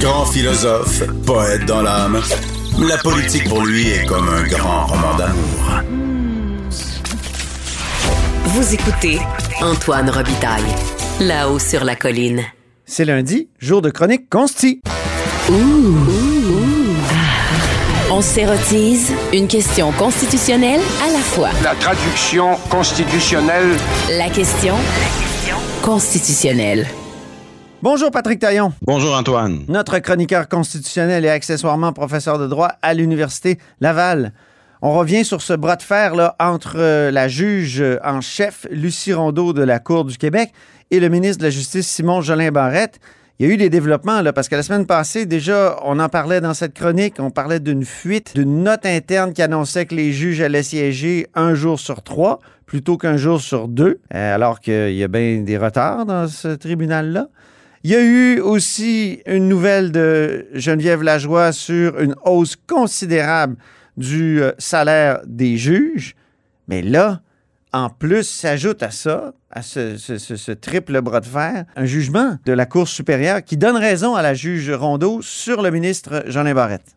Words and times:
Grand 0.00 0.26
philosophe, 0.26 1.02
poète 1.24 1.64
dans 1.64 1.82
l'âme, 1.82 2.20
la 2.78 2.98
politique 2.98 3.48
pour 3.48 3.64
lui 3.64 3.88
est 3.88 4.04
comme 4.04 4.28
un 4.28 4.42
grand 4.42 4.86
roman 4.86 5.16
d'amour. 5.16 5.82
Vous 8.44 8.74
écoutez 8.74 9.18
Antoine 9.62 10.10
Robitaille, 10.10 10.62
là-haut 11.20 11.58
sur 11.58 11.84
la 11.84 11.96
colline. 11.96 12.42
C'est 12.84 13.04
lundi, 13.04 13.48
jour 13.58 13.80
de 13.80 13.90
chronique 13.90 14.28
consti. 14.28 14.80
On 18.10 18.20
s'érotise 18.20 19.12
une 19.32 19.48
question 19.48 19.92
constitutionnelle 19.92 20.80
à 21.02 21.10
la 21.10 21.18
fois. 21.18 21.48
La 21.62 21.74
traduction 21.74 22.56
constitutionnelle. 22.70 23.76
La 24.10 24.28
question 24.28 24.74
constitutionnelle. 25.82 26.86
Bonjour 27.82 28.10
Patrick 28.10 28.38
Taillon, 28.40 28.72
Bonjour 28.82 29.14
Antoine. 29.14 29.64
notre 29.68 29.98
chroniqueur 29.98 30.48
constitutionnel 30.48 31.24
et 31.24 31.28
accessoirement 31.28 31.92
professeur 31.92 32.38
de 32.38 32.46
droit 32.46 32.72
à 32.82 32.94
l'Université 32.94 33.58
Laval. 33.80 34.32
On 34.82 34.92
revient 34.92 35.24
sur 35.24 35.42
ce 35.42 35.52
bras 35.52 35.76
de 35.76 35.82
fer 35.82 36.14
là, 36.14 36.36
entre 36.40 36.76
euh, 36.78 37.10
la 37.10 37.28
juge 37.28 37.82
en 38.04 38.20
chef 38.20 38.66
Lucie 38.70 39.12
Rondeau 39.12 39.52
de 39.52 39.62
la 39.62 39.78
Cour 39.78 40.04
du 40.04 40.16
Québec 40.16 40.52
et 40.90 41.00
le 41.00 41.08
ministre 41.08 41.38
de 41.38 41.44
la 41.44 41.50
Justice 41.50 41.86
Simon 41.88 42.20
Jolin 42.20 42.50
Barrette. 42.50 42.98
Il 43.38 43.46
y 43.46 43.50
a 43.50 43.52
eu 43.52 43.58
des 43.58 43.68
développements, 43.68 44.22
là, 44.22 44.32
parce 44.32 44.48
que 44.48 44.54
la 44.56 44.62
semaine 44.62 44.86
passée, 44.86 45.26
déjà, 45.26 45.78
on 45.84 45.98
en 45.98 46.08
parlait 46.08 46.40
dans 46.40 46.54
cette 46.54 46.72
chronique, 46.72 47.16
on 47.18 47.30
parlait 47.30 47.60
d'une 47.60 47.84
fuite, 47.84 48.34
d'une 48.34 48.62
note 48.62 48.86
interne 48.86 49.34
qui 49.34 49.42
annonçait 49.42 49.84
que 49.84 49.94
les 49.94 50.12
juges 50.12 50.40
allaient 50.40 50.62
siéger 50.62 51.26
un 51.34 51.54
jour 51.54 51.78
sur 51.78 52.02
trois 52.02 52.38
plutôt 52.64 52.96
qu'un 52.96 53.18
jour 53.18 53.40
sur 53.40 53.68
deux, 53.68 54.00
euh, 54.14 54.34
alors 54.34 54.60
qu'il 54.60 54.94
y 54.94 55.04
a 55.04 55.08
bien 55.08 55.42
des 55.42 55.58
retards 55.58 56.06
dans 56.06 56.26
ce 56.28 56.48
tribunal-là. 56.48 57.28
Il 57.86 57.90
y 57.90 57.94
a 57.94 58.02
eu 58.02 58.40
aussi 58.40 59.20
une 59.26 59.48
nouvelle 59.48 59.92
de 59.92 60.48
Geneviève 60.54 61.04
Lajoie 61.04 61.52
sur 61.52 62.00
une 62.00 62.16
hausse 62.24 62.56
considérable 62.56 63.54
du 63.96 64.42
euh, 64.42 64.50
salaire 64.58 65.20
des 65.24 65.56
juges. 65.56 66.16
Mais 66.66 66.82
là, 66.82 67.20
en 67.72 67.88
plus, 67.88 68.24
s'ajoute 68.24 68.82
à 68.82 68.90
ça, 68.90 69.34
à 69.52 69.62
ce, 69.62 70.52
triple 70.54 71.00
bras 71.00 71.20
de 71.20 71.26
fer, 71.26 71.64
un 71.76 71.84
jugement 71.84 72.38
de 72.44 72.52
la 72.52 72.66
Cour 72.66 72.88
supérieure 72.88 73.44
qui 73.44 73.56
donne 73.56 73.76
raison 73.76 74.16
à 74.16 74.22
la 74.22 74.34
juge 74.34 74.68
Rondeau 74.72 75.22
sur 75.22 75.62
le 75.62 75.70
ministre 75.70 76.24
Jean 76.26 76.52
Barrette. 76.52 76.96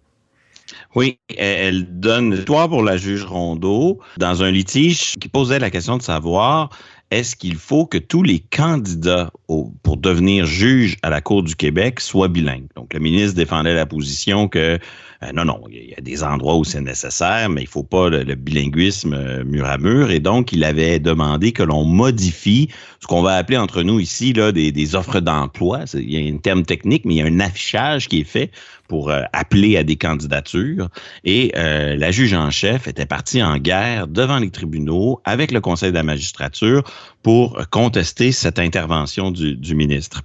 Oui, 0.96 1.20
elle 1.38 1.38
elle 1.38 2.00
donne 2.00 2.34
victoire 2.34 2.68
pour 2.68 2.82
la 2.82 2.98
juge 2.98 3.26
Rondeau 3.26 4.00
dans 4.18 4.42
un 4.42 4.50
litige 4.50 5.18
qui 5.20 5.28
posait 5.28 5.60
la 5.60 5.70
question 5.70 5.98
de 5.98 6.02
savoir 6.02 6.72
est-ce 7.12 7.36
qu'il 7.36 7.56
faut 7.56 7.86
que 7.86 7.98
tous 7.98 8.24
les 8.24 8.40
candidats 8.40 9.32
pour 9.48 9.98
devenir 9.98 10.46
juge 10.46 10.98
à 11.02 11.10
la 11.10 11.22
Cour 11.22 11.44
du 11.44 11.56
Québec 11.56 12.00
soient 12.00 12.28
bilingues? 12.28 12.68
Donc, 12.76 12.94
le 12.94 13.00
ministre 13.00 13.36
défendait 13.36 13.74
la 13.74 13.86
position 13.86 14.48
que 14.48 14.80
euh, 15.22 15.32
non, 15.34 15.44
non, 15.44 15.62
il 15.70 15.90
y 15.90 15.96
a 15.98 16.02
des 16.02 16.24
endroits 16.24 16.56
où 16.56 16.64
c'est 16.64 16.80
nécessaire, 16.80 17.50
mais 17.50 17.64
il 17.64 17.68
faut 17.68 17.84
pas 17.84 18.10
le, 18.10 18.24
bilinguisme 18.36 19.14
euh, 19.14 19.44
mur 19.44 19.66
à 19.66 19.78
mur. 19.78 20.12
Et 20.12 20.20
donc, 20.20 20.54
il 20.54 20.64
avait 20.64 21.00
demandé 21.00 21.52
que 21.52 21.64
l'on 21.64 21.84
modifie 21.84 22.70
ce 23.02 23.08
qu'on 23.08 23.22
va 23.22 23.36
appeler 23.36 23.58
entre 23.58 23.84
nous 23.84 24.00
ici 24.00 24.32
là, 24.32 24.54
des, 24.54 24.72
des 24.72 24.96
offres 24.96 25.20
d'emploi. 25.20 25.82
Il 25.94 26.10
y 26.10 26.18
a 26.18 26.34
un 26.34 26.38
terme 26.38 26.64
technique, 26.64 27.04
mais 27.04 27.16
il 27.16 27.18
y 27.18 27.22
a 27.22 27.26
un 27.26 27.40
affichage 27.42 28.08
qui 28.08 28.22
est 28.22 28.26
fait 28.26 28.52
pour 28.90 29.12
euh, 29.12 29.22
appeler 29.32 29.78
à 29.78 29.84
des 29.86 29.96
candidatures. 29.96 30.90
Et 31.24 31.54
euh, 31.56 31.96
la 31.96 32.12
juge 32.12 32.34
en 32.34 32.52
chef 32.52 32.88
était 32.88 33.06
partie 33.06 33.42
en 33.42 33.58
guerre 33.58 34.08
devant 34.08 34.40
les 34.40 34.50
tribunaux 34.50 35.22
avec 35.24 35.52
le 35.52 35.62
Conseil 35.62 35.92
de 35.92 35.96
la 35.96 36.04
magistrature 36.04 36.84
pour 37.24 37.58
contester 37.70 38.34
cette 38.34 38.60
intervention 38.60 39.32
du, 39.32 39.76
ministre. 39.76 40.24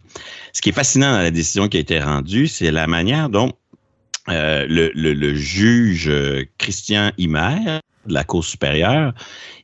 Ce 0.52 0.62
qui 0.62 0.70
est 0.70 0.72
fascinant 0.72 1.12
dans 1.12 1.22
la 1.22 1.30
décision 1.30 1.68
qui 1.68 1.76
a 1.76 1.80
été 1.80 2.00
rendue, 2.00 2.48
c'est 2.48 2.72
la 2.72 2.86
manière 2.86 3.28
dont 3.28 3.52
euh, 4.30 4.66
le, 4.68 4.90
le- 4.94 5.34
juge 5.34 6.10
Christian 6.56 7.12
Himer 7.18 7.80
de 8.06 8.14
la 8.14 8.24
Cour 8.24 8.44
supérieure, 8.44 9.12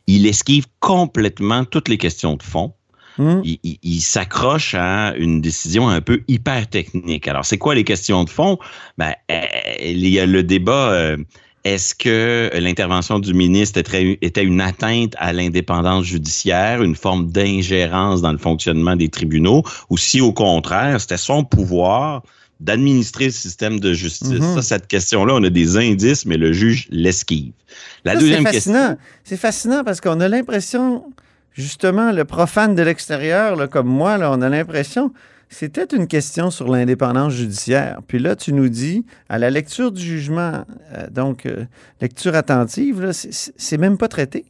il 0.06 0.26
esquive 0.26 0.66
complètement 0.80 1.64
toutes 1.64 1.88
les 1.88 1.98
questions 1.98 2.34
de 2.34 2.42
fond 2.42 2.74
Hmm? 3.18 3.40
il, 3.44 3.58
il- 3.62 3.78
il 3.82 4.00
s'accroche 4.00 4.74
à 4.74 5.14
une 5.16 5.40
décision 5.40 5.88
un 5.88 6.00
peu 6.00 6.20
hyper 6.28 6.68
technique. 6.68 7.26
Alors, 7.28 7.44
c'est 7.44 7.58
quoi 7.58 7.74
les 7.74 7.84
questions 7.84 8.24
de 8.24 8.30
fond? 8.30 8.58
Ben, 8.98 9.12
euh, 9.30 9.40
il 9.82 10.06
y 10.08 10.18
a 10.20 10.26
le 10.26 10.42
débat. 10.42 10.90
euh, 10.92 11.16
est-ce 11.64 11.94
que 11.94 12.50
l'intervention 12.54 13.18
du 13.18 13.34
ministre 13.34 13.78
était, 13.78 14.42
une 14.42 14.62
atteinte 14.62 15.12
à 15.18 15.34
l'indépendance 15.34 16.06
judiciaire, 16.06 16.82
une 16.82 16.94
forme 16.94 17.30
d'ingérence 17.30 18.22
dans 18.22 18.32
le 18.32 18.38
fonctionnement 18.38 18.96
des 18.96 19.10
tribunaux, 19.10 19.62
ou 19.90 19.98
si 19.98 20.22
au 20.22 20.32
contraire, 20.32 20.98
c'était 20.98 21.18
son 21.18 21.44
pouvoir 21.44 22.22
d'administrer 22.60 23.26
le 23.26 23.30
système 23.32 23.78
de 23.78 23.92
justice? 23.92 24.42
Ça, 24.54 24.62
cette 24.62 24.86
question-là, 24.86 25.34
on 25.34 25.44
a 25.44 25.50
des 25.50 25.76
indices, 25.76 26.24
mais 26.24 26.38
le 26.38 26.52
juge 26.54 26.86
l'esquive. 26.90 27.52
La 28.06 28.14
Ça, 28.14 28.20
deuxième 28.20 28.46
c'est 28.46 28.52
question. 28.52 28.72
fascinant. 28.72 28.96
C'est 29.24 29.36
fascinant 29.36 29.84
parce 29.84 30.00
qu'on 30.00 30.18
a 30.20 30.28
l'impression, 30.28 31.04
justement, 31.52 32.12
le 32.12 32.24
profane 32.24 32.74
de 32.74 32.82
l'extérieur, 32.82 33.68
comme 33.68 33.88
moi, 33.88 34.18
là, 34.18 34.30
on 34.32 34.40
a 34.42 34.48
l'impression 34.48 35.12
c'était 35.50 35.84
une 35.84 36.06
question 36.06 36.50
sur 36.50 36.68
l'indépendance 36.68 37.32
judiciaire. 37.32 38.00
Puis 38.06 38.20
là, 38.20 38.36
tu 38.36 38.52
nous 38.52 38.68
dis, 38.68 39.04
à 39.28 39.38
la 39.38 39.50
lecture 39.50 39.90
du 39.90 40.00
jugement, 40.00 40.64
euh, 40.94 41.10
donc 41.10 41.44
euh, 41.44 41.64
lecture 42.00 42.36
attentive, 42.36 43.10
c'est 43.12 43.78
même 43.78 43.98
pas 43.98 44.08
traité. 44.08 44.46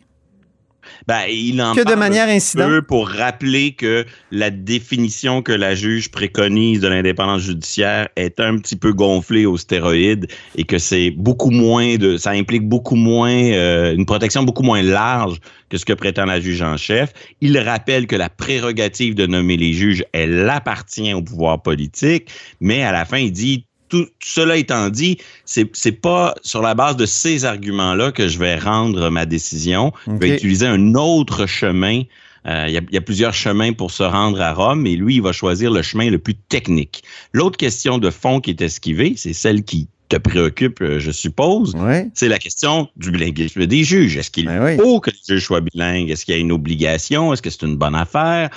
Ben, 1.07 1.23
il 1.29 1.61
en 1.63 1.75
Que 1.75 1.81
de 1.81 1.85
parle 1.85 1.99
manière 1.99 2.29
un 2.29 2.33
incidente. 2.33 2.69
peu 2.69 2.83
pour 2.83 3.09
rappeler 3.09 3.73
que 3.73 4.05
la 4.31 4.51
définition 4.51 5.43
que 5.43 5.53
la 5.53 5.75
juge 5.75 6.11
préconise 6.11 6.81
de 6.81 6.89
l'indépendance 6.89 7.43
judiciaire 7.43 8.09
est 8.17 8.41
un 8.41 8.59
petit 8.59 8.77
peu 8.77 8.93
gonflée 8.93 9.47
aux 9.47 9.57
stéroïdes 9.57 10.27
et 10.57 10.65
que 10.65 10.79
c'est 10.79 11.11
beaucoup 11.11 11.51
moins 11.51 11.97
de, 11.97 12.17
ça 12.17 12.31
implique 12.31 12.69
beaucoup 12.69 12.97
moins 12.97 13.31
euh, 13.31 13.95
une 13.95 14.07
protection 14.07 14.43
beaucoup 14.43 14.63
moins 14.63 14.83
large 14.83 15.39
que 15.69 15.79
ce 15.79 15.85
que 15.85 15.93
prétend 15.93 16.27
la 16.27 16.41
juge 16.41 16.63
en 16.63 16.77
chef. 16.77 17.13
Il 17.41 17.59
rappelle 17.59 18.07
que 18.07 18.17
la 18.17 18.29
prérogative 18.29 19.15
de 19.15 19.27
nommer 19.27 19.57
les 19.57 19.73
juges, 19.73 20.05
elle 20.13 20.49
appartient 20.49 21.15
au 21.15 21.23
pouvoir 21.23 21.63
politique, 21.63 22.31
mais 22.61 22.83
à 22.83 22.93
la 22.93 23.05
fin, 23.05 23.19
il 23.19 23.33
dit 23.33 23.67
tout 23.91 24.07
cela 24.23 24.57
étant 24.57 24.89
dit, 24.89 25.19
c'est 25.45 25.69
c'est 25.75 26.01
pas 26.01 26.35
sur 26.43 26.63
la 26.63 26.75
base 26.75 26.97
de 26.97 27.07
ces 27.07 27.45
arguments-là 27.45 28.13
que 28.13 28.29
je 28.29 28.39
vais 28.39 28.57
rendre 28.57 29.11
ma 29.11 29.27
décision. 29.27 29.93
Je 30.07 30.13
vais 30.13 30.37
utiliser 30.37 30.67
un 30.67 30.95
autre 30.95 31.47
chemin. 31.47 32.03
Euh, 32.47 32.67
Il 32.69 32.73
y, 32.73 32.95
y 32.95 32.97
a 32.97 33.03
plusieurs 33.03 33.35
chemins 33.35 33.75
pour 33.75 33.91
se 33.91 34.03
rendre 34.03 34.41
à 34.41 34.55
Rome, 34.55 34.87
et 34.87 34.97
lui, 34.97 35.17
il 35.17 35.23
va 35.23 35.33
choisir 35.33 35.71
le 35.71 35.83
chemin 35.83 36.09
le 36.09 36.19
plus 36.19 36.35
technique. 36.35 37.03
L'autre 37.35 37.59
question 37.59 37.99
de 37.99 38.09
fond 38.09 38.41
qui 38.41 38.49
est 38.51 38.63
esquivée, 38.63 39.13
c'est 39.17 39.35
celle 39.35 39.63
qui 39.63 39.89
te 40.11 40.17
préoccupe, 40.17 40.83
euh, 40.83 40.99
je 40.99 41.11
suppose. 41.13 41.75
Oui. 41.79 42.11
C'est 42.15 42.29
la 42.29 42.39
question 42.39 42.89
du 42.97 43.11
bilinguisme 43.13 43.65
des 43.67 43.85
juges. 43.85 44.17
Est-ce 44.17 44.31
qu'il 44.31 44.47
Ben 44.47 44.63
oui. 44.63 44.77
faut 44.77 45.01
que 45.01 45.11
les 45.11 45.17
juges 45.35 45.45
soient 45.45 45.61
bilingues? 45.61 46.11
Est-ce 46.11 46.25
qu'il 46.25 46.35
y 46.35 46.37
a 46.37 46.41
une 46.41 46.53
obligation? 46.53 47.33
Est-ce 47.33 47.41
que 47.41 47.49
c'est 47.49 47.63
une 47.63 47.77
bonne 47.77 47.95
affaire? 47.95 48.51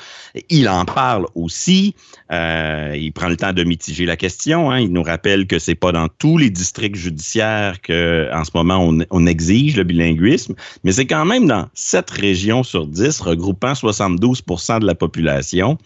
Il 0.50 0.68
en 0.68 0.84
parle 0.84 1.28
aussi. 1.36 1.96
Euh, 2.32 2.96
il 3.00 3.12
prend 3.14 3.30
le 3.30 3.38
temps 3.38 3.54
de 3.54 3.64
mitiger 3.64 4.06
la 4.06 4.18
question. 4.18 4.72
hein. 4.72 4.80
Il 4.80 4.92
nous 4.92 5.04
rappelle 5.04 5.46
que 5.46 5.60
c'est 5.60 5.76
pas 5.76 5.92
dans 5.92 6.08
tous 6.08 6.38
les 6.40 6.50
districts 6.50 6.96
judiciaires 6.96 7.80
que, 7.82 8.28
en 8.34 8.44
ce 8.44 8.52
moment, 8.56 8.80
on, 8.84 9.00
on 9.12 9.26
exige 9.28 9.78
le 9.78 9.84
bilinguisme, 9.84 10.56
mais 10.84 10.92
c'est 10.92 11.06
quand 11.06 11.26
même 11.26 11.46
dans 11.48 11.68
sept 11.76 12.10
régions 12.10 12.64
sur 12.64 12.88
10, 12.88 13.22
regroupant 13.22 13.74
72% 13.74 14.80
de 14.80 14.86
la 14.88 14.96
population. 14.96 15.78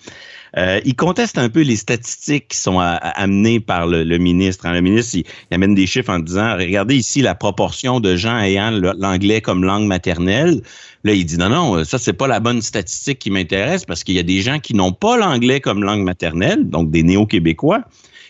Euh, 0.58 0.80
il 0.86 0.96
conteste 0.96 1.38
un 1.38 1.50
peu 1.50 1.62
les 1.62 1.76
statistiques 1.76 2.48
qui 2.48 2.58
sont 2.58 2.80
amenées 2.80 3.60
par 3.60 3.86
le, 3.86 4.04
ministre. 4.18 4.66
hein. 4.66 4.74
Le 4.74 4.82
ministre, 4.82 5.16
il, 5.16 5.24
il 5.52 5.56
amène 5.56 5.76
des 5.76 5.86
chiffres 5.86 6.10
en 6.10 6.20
disant, 6.20 6.56
regardez 6.58 6.96
ici 6.96 7.22
la 7.22 7.36
proportion 7.36 8.00
de 8.00 8.16
gens 8.16 8.40
ayant 8.40 8.72
l'anglais 8.72 9.40
comme 9.40 9.64
langue 9.64 9.86
maternelle. 9.86 10.62
Là, 11.04 11.14
il 11.14 11.26
dit, 11.26 11.38
non, 11.38 11.50
non, 11.50 11.84
ça, 11.84 12.00
c'est 12.00 12.14
pas 12.14 12.28
la 12.28 12.40
bonne 12.40 12.62
statistique 12.62 13.20
qui 13.20 13.30
m'intéresse 13.30 13.86
parce 13.86 14.04
qu'il 14.04 14.16
y 14.16 14.20
a 14.20 14.24
des 14.24 14.42
gens 14.42 14.60
qui 14.60 14.74
n'ont 14.74 14.94
pas 14.94 15.16
l'anglais 15.16 15.60
comme 15.60 15.84
langue 15.84 16.04
maternelle, 16.04 16.68
donc 16.68 16.90
des 16.90 17.04
néo-québécois, 17.04 17.84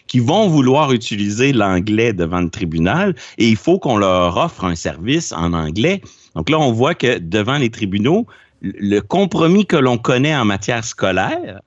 qui 0.08 0.20
vont 0.20 0.48
vouloir 0.48 0.92
utiliser 0.92 1.54
l'anglais 1.54 2.14
devant 2.14 2.42
le 2.42 2.50
tribunal 2.50 3.16
et 3.38 3.48
il 3.48 3.56
faut 3.56 3.80
qu'on 3.80 3.98
leur 3.98 4.36
offre 4.38 4.66
un 4.66 4.76
service 4.76 5.32
en 5.32 5.54
anglais. 5.54 6.02
Donc 6.36 6.50
là, 6.50 6.60
on 6.60 6.72
voit 6.72 6.94
que 6.94 7.20
devant 7.20 7.58
les 7.58 7.70
tribunaux, 7.70 8.28
le 8.62 9.00
compromis 9.00 9.66
que 9.66 9.76
l'on 9.76 9.98
connaît 9.98 10.36
en 10.36 10.46
matière 10.46 10.84
scolaire, 10.84 11.62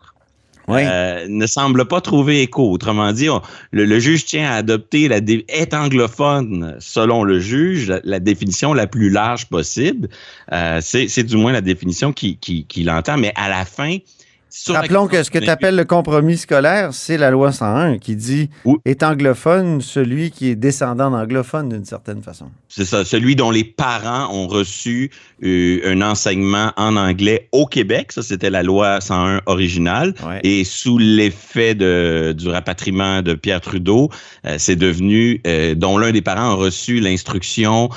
Euh, 0.73 1.27
ne 1.29 1.47
semble 1.47 1.85
pas 1.87 2.01
trouver 2.01 2.43
écho. 2.43 2.71
Autrement 2.71 3.13
dit, 3.13 3.29
le, 3.73 3.99
juge 3.99 4.25
tient 4.25 4.51
à 4.51 4.55
adopter 4.55 5.09
la 5.09 5.17
est 5.49 5.75
anglophone 5.75 6.77
selon 6.79 7.25
le 7.25 7.39
juge 7.39 7.93
la, 8.05 8.21
définition 8.21 8.73
la 8.73 8.87
plus 8.87 9.11
large 9.11 9.47
possible. 9.47 10.09
Euh, 10.53 10.81
c'est 10.83 11.23
du 11.25 11.37
moins 11.37 11.53
la 11.53 11.61
définition 11.61 12.13
qu'il 12.13 12.39
qui, 12.39 12.65
qu'il 12.67 12.91
entend, 12.91 13.17
mais 13.17 13.33
à 13.37 13.49
la 13.49 13.65
fin, 13.65 13.97
Rappelons 14.69 15.07
que 15.07 15.23
ce 15.23 15.31
que 15.31 15.39
tu 15.39 15.49
appelles 15.49 15.77
le 15.77 15.85
compromis 15.85 16.37
scolaire, 16.37 16.93
c'est 16.93 17.17
la 17.17 17.31
loi 17.31 17.53
101 17.53 17.99
qui 17.99 18.17
dit 18.17 18.51
Oui. 18.65 18.77
est 18.85 19.03
anglophone 19.03 19.81
celui 19.81 20.31
qui 20.31 20.49
est 20.49 20.57
descendant 20.57 21.11
d'anglophone 21.11 21.69
d'une 21.69 21.85
certaine 21.85 22.23
façon. 22.23 22.47
C'est 22.69 22.85
ça, 22.85 23.05
celui 23.05 23.37
dont 23.37 23.51
les 23.51 23.65
parents 23.65 24.33
ont 24.33 24.47
reçu 24.47 25.11
euh, 25.43 25.81
un 25.85 26.03
enseignement 26.03 26.73
en 26.77 26.97
anglais 26.97 27.49
au 27.53 27.67
Québec. 27.67 28.13
Ça, 28.13 28.23
c'était 28.23 28.51
la 28.51 28.63
loi 28.63 29.01
101 29.01 29.41
originale. 29.47 30.15
Ouais. 30.27 30.41
Et 30.43 30.65
sous 30.65 30.99
l'effet 30.99 31.75
du 31.75 32.49
rapatriement 32.49 33.23
de 33.23 33.35
Pierre 33.35 33.61
Trudeau, 33.61 34.11
euh, 34.47 34.57
c'est 34.59 34.77
devenu, 34.77 35.41
euh, 35.47 35.75
dont 35.75 35.99
l'un 35.99 36.13
des 36.13 36.23
parents 36.23 36.51
a 36.51 36.55
reçu 36.55 37.01
l'instruction 37.01 37.89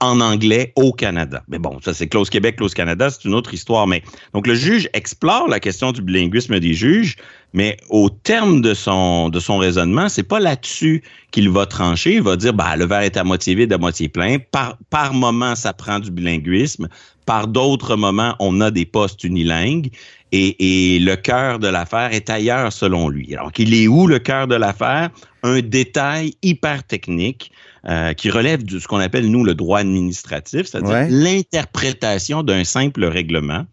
en 0.00 0.20
anglais 0.20 0.72
au 0.76 0.92
Canada. 0.92 1.42
Mais 1.48 1.58
bon, 1.58 1.78
ça 1.84 1.94
c'est 1.94 2.06
Clause 2.06 2.30
Québec, 2.30 2.56
Clause 2.56 2.74
Canada, 2.74 3.10
c'est 3.10 3.24
une 3.24 3.34
autre 3.34 3.54
histoire. 3.54 3.86
Mais 3.86 4.02
donc 4.34 4.46
le 4.46 4.54
juge 4.54 4.88
explore 4.92 5.48
la 5.48 5.60
question 5.60 5.92
du 5.92 6.01
bilinguisme 6.02 6.58
des 6.60 6.74
juges, 6.74 7.16
mais 7.54 7.76
au 7.90 8.08
terme 8.10 8.60
de 8.60 8.74
son, 8.74 9.28
de 9.28 9.40
son 9.40 9.58
raisonnement, 9.58 10.08
c'est 10.08 10.22
pas 10.22 10.40
là-dessus 10.40 11.02
qu'il 11.30 11.48
va 11.50 11.66
trancher. 11.66 12.14
Il 12.14 12.22
va 12.22 12.36
dire, 12.36 12.54
bah, 12.54 12.76
le 12.76 12.86
verre 12.86 13.02
est 13.02 13.16
à 13.16 13.24
moitié 13.24 13.54
vide, 13.54 13.72
à 13.72 13.78
moitié 13.78 14.08
plein. 14.08 14.38
Par, 14.50 14.76
par 14.90 15.12
moment, 15.12 15.54
ça 15.54 15.72
prend 15.72 15.98
du 15.98 16.10
bilinguisme. 16.10 16.88
Par 17.26 17.46
d'autres 17.48 17.96
moments, 17.96 18.34
on 18.40 18.60
a 18.60 18.70
des 18.70 18.84
postes 18.86 19.22
unilingues. 19.24 19.90
Et, 20.32 20.96
et 20.96 20.98
le 20.98 21.14
cœur 21.16 21.58
de 21.58 21.68
l'affaire 21.68 22.12
est 22.14 22.30
ailleurs, 22.30 22.72
selon 22.72 23.10
lui. 23.10 23.34
Alors 23.34 23.52
qu'il 23.52 23.74
est 23.74 23.86
où 23.86 24.06
le 24.06 24.18
cœur 24.18 24.46
de 24.46 24.54
l'affaire? 24.54 25.10
Un 25.42 25.60
détail 25.60 26.34
hyper 26.42 26.84
technique 26.84 27.52
euh, 27.86 28.14
qui 28.14 28.30
relève 28.30 28.64
de 28.64 28.78
ce 28.78 28.86
qu'on 28.88 29.00
appelle, 29.00 29.30
nous, 29.30 29.44
le 29.44 29.54
droit 29.54 29.80
administratif, 29.80 30.66
c'est-à-dire 30.66 30.90
Ouais. 30.90 31.08
l'interprétation 31.10 32.42
d'un 32.42 32.64
simple 32.64 33.04
règlement. 33.04 33.66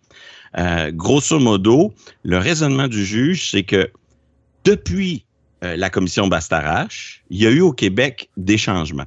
Euh, 0.58 0.92
grosso 0.92 1.38
modo, 1.40 1.94
le 2.24 2.38
raisonnement 2.38 2.88
du 2.88 3.06
juge, 3.06 3.52
c'est 3.52 3.64
que 3.64 3.90
depuis 4.66 5.26
euh, 5.64 5.76
la 5.76 5.90
commission 5.90 6.28
Bastarache, 6.28 7.24
il 7.30 7.42
y 7.42 7.48
a 7.48 7.52
eu 7.52 7.62
au 7.62 7.72
Québec 7.72 8.30
des 8.38 8.58
changements. 8.58 9.06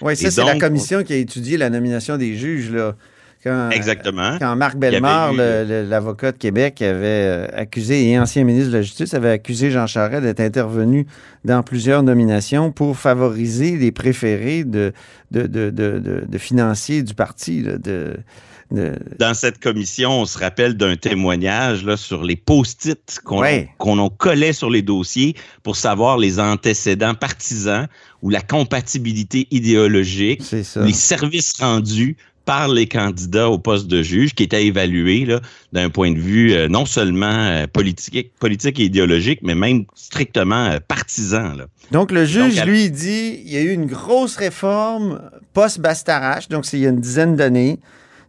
Oui, 0.00 0.16
ça, 0.16 0.30
c'est 0.30 0.44
la 0.44 0.58
commission 0.58 1.02
qui 1.04 1.12
a 1.12 1.16
étudié 1.16 1.56
la 1.56 1.70
nomination 1.70 2.16
des 2.16 2.36
juges. 2.36 2.70
Là, 2.72 2.96
quand, 3.44 3.70
Exactement. 3.70 4.36
Quand 4.38 4.54
Marc 4.56 4.76
Bellemare, 4.76 5.32
l'avocat 5.32 6.32
de 6.32 6.36
Québec, 6.38 6.80
avait 6.82 7.06
euh, 7.06 7.46
accusé, 7.54 8.08
et 8.10 8.18
ancien 8.18 8.44
ministre 8.44 8.70
de 8.70 8.76
la 8.76 8.82
Justice, 8.82 9.14
avait 9.14 9.30
accusé 9.30 9.70
Jean 9.70 9.86
Charest 9.86 10.22
d'être 10.22 10.40
intervenu 10.40 11.06
dans 11.44 11.62
plusieurs 11.62 12.02
nominations 12.02 12.70
pour 12.72 12.96
favoriser 12.96 13.76
les 13.76 13.92
préférés 13.92 14.64
de, 14.64 14.92
de, 15.30 15.46
de, 15.46 15.70
de, 15.70 15.98
de- 15.98 16.24
de 16.28 16.38
financiers 16.38 17.02
du 17.02 17.14
parti. 17.14 17.62
là, 17.62 17.78
de, 17.78 18.16
de- 18.72 18.94
Dans 19.18 19.34
cette 19.34 19.58
commission, 19.60 20.22
on 20.22 20.24
se 20.26 20.38
rappelle 20.38 20.76
d'un 20.76 20.96
témoignage 20.96 21.84
là, 21.84 21.96
sur 21.96 22.24
les 22.24 22.36
post-it 22.36 23.20
qu'on 23.24 23.40
Ouais. 23.40 23.68
qu'on 23.78 24.08
collait 24.08 24.52
sur 24.52 24.70
les 24.70 24.82
dossiers 24.82 25.34
pour 25.62 25.76
savoir 25.76 26.18
les 26.18 26.40
antécédents 26.40 27.14
partisans 27.14 27.86
ou 28.22 28.30
la 28.30 28.40
compatibilité 28.40 29.46
idéologique, 29.50 30.42
les 30.52 30.92
services 30.92 31.52
rendus 31.60 32.16
par 32.44 32.66
les 32.66 32.88
candidats 32.88 33.48
au 33.48 33.56
poste 33.58 33.86
de 33.86 34.02
juge 34.02 34.34
qui 34.34 34.42
étaient 34.42 34.66
évalués 34.66 35.24
là, 35.26 35.40
d'un 35.72 35.90
point 35.90 36.10
de 36.10 36.18
vue 36.18 36.52
euh, 36.52 36.66
non 36.66 36.86
seulement 36.86 37.26
euh, 37.26 37.66
politique, 37.72 38.32
politique 38.40 38.80
et 38.80 38.84
idéologique, 38.84 39.38
mais 39.44 39.54
même 39.54 39.84
strictement 39.94 40.64
euh, 40.66 40.78
partisan. 40.80 41.54
Là. 41.54 41.66
Donc, 41.92 42.10
le 42.10 42.24
juge, 42.24 42.56
Donc, 42.56 42.58
à- 42.58 42.64
lui, 42.64 42.90
dit 42.90 43.40
il 43.46 43.52
y 43.52 43.56
a 43.56 43.60
eu 43.60 43.70
une 43.72 43.86
grosse 43.86 44.34
réforme 44.34 45.20
post-Bastarache, 45.52 46.48
donc 46.48 46.66
c'est 46.66 46.78
il 46.78 46.82
y 46.82 46.86
a 46.86 46.90
une 46.90 47.00
dizaine 47.00 47.36
d'années. 47.36 47.78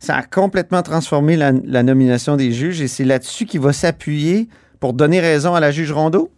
Ça 0.03 0.17
a 0.17 0.23
complètement 0.23 0.81
transformé 0.81 1.37
la, 1.37 1.53
la 1.63 1.81
nomination 1.81 2.35
des 2.35 2.51
juges 2.51 2.81
et 2.81 2.89
c'est 2.89 3.05
là-dessus 3.05 3.45
qu'il 3.45 3.61
va 3.61 3.71
s'appuyer 3.71 4.49
pour 4.81 4.91
donner 4.93 5.21
raison 5.21 5.55
à 5.55 5.61
la 5.61 5.71
juge 5.71 5.93
Rondeau? 5.93 6.29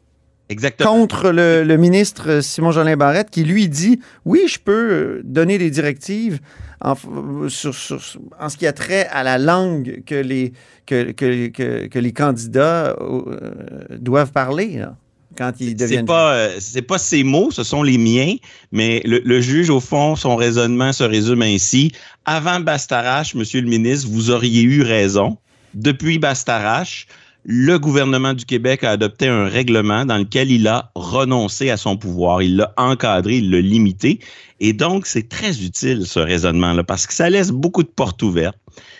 Exactement. 0.49 0.91
contre 0.91 1.31
le, 1.31 1.63
le 1.63 1.75
ministre 1.77 2.39
Simon-Jolin 2.41 2.95
Barrette 2.95 3.31
qui, 3.31 3.43
lui, 3.43 3.67
dit 3.67 3.99
oui, 4.25 4.41
je 4.47 4.59
peux 4.59 4.91
euh, 4.91 5.21
donner 5.23 5.57
des 5.57 5.71
directives 5.71 6.39
en, 6.81 6.93
f- 6.93 7.49
sur, 7.49 7.73
sur- 7.73 7.99
en 8.39 8.49
ce 8.49 8.55
qui 8.55 8.67
a 8.67 8.71
trait 8.73 9.07
à 9.11 9.23
la 9.23 9.39
langue 9.39 10.03
que 10.05 10.13
les, 10.13 10.53
que, 10.85 11.11
que, 11.13 11.47
que- 11.47 11.87
que 11.87 11.97
les 11.97 12.13
candidats 12.13 12.95
euh, 13.01 13.97
doivent 13.97 14.31
parler 14.31 14.77
là, 14.77 14.95
quand 15.35 15.53
ils 15.59 15.69
C'est 15.69 15.73
deviennent. 15.75 16.05
pas, 16.05 16.33
euh, 16.33 16.55
c'est 16.59 16.81
pas 16.81 16.97
ses 16.97 17.23
mots, 17.23 17.51
ce 17.51 17.63
sont 17.63 17.83
les 17.83 17.97
miens, 17.97 18.35
mais 18.71 19.01
le, 19.05 19.21
le 19.23 19.41
juge, 19.41 19.69
au 19.69 19.79
fond, 19.79 20.15
son 20.15 20.35
raisonnement 20.35 20.93
se 20.93 21.03
résume 21.03 21.41
ainsi. 21.41 21.91
Avant 22.25 22.59
Bastarache, 22.59 23.35
Monsieur 23.35 23.61
le 23.61 23.67
ministre, 23.67 24.07
vous 24.09 24.31
auriez 24.31 24.63
eu 24.63 24.81
raison. 24.81 25.37
Depuis 25.73 26.17
Bastarache, 26.19 27.07
le 27.43 27.77
gouvernement 27.77 28.33
du 28.33 28.43
Québec 28.45 28.83
a 28.83 28.91
adopté 28.91 29.27
un 29.27 29.47
règlement 29.47 30.03
dans 30.05 30.17
lequel 30.17 30.49
il 30.49 30.67
a 30.67 30.91
renoncé 30.95 31.69
à 31.69 31.77
son 31.77 31.95
pouvoir. 31.95 32.41
Il 32.41 32.55
l'a 32.57 32.73
encadré, 32.77 33.37
il 33.37 33.51
l'a 33.51 33.61
limité. 33.61 34.19
Et 34.59 34.73
donc, 34.73 35.05
c'est 35.05 35.29
très 35.29 35.61
utile, 35.63 36.07
ce 36.07 36.19
raisonnement-là, 36.19 36.83
parce 36.83 37.05
que 37.05 37.13
ça 37.13 37.29
laisse 37.29 37.51
beaucoup 37.51 37.83
de 37.83 37.87
portes 37.89 38.23
ouvertes. 38.23 38.57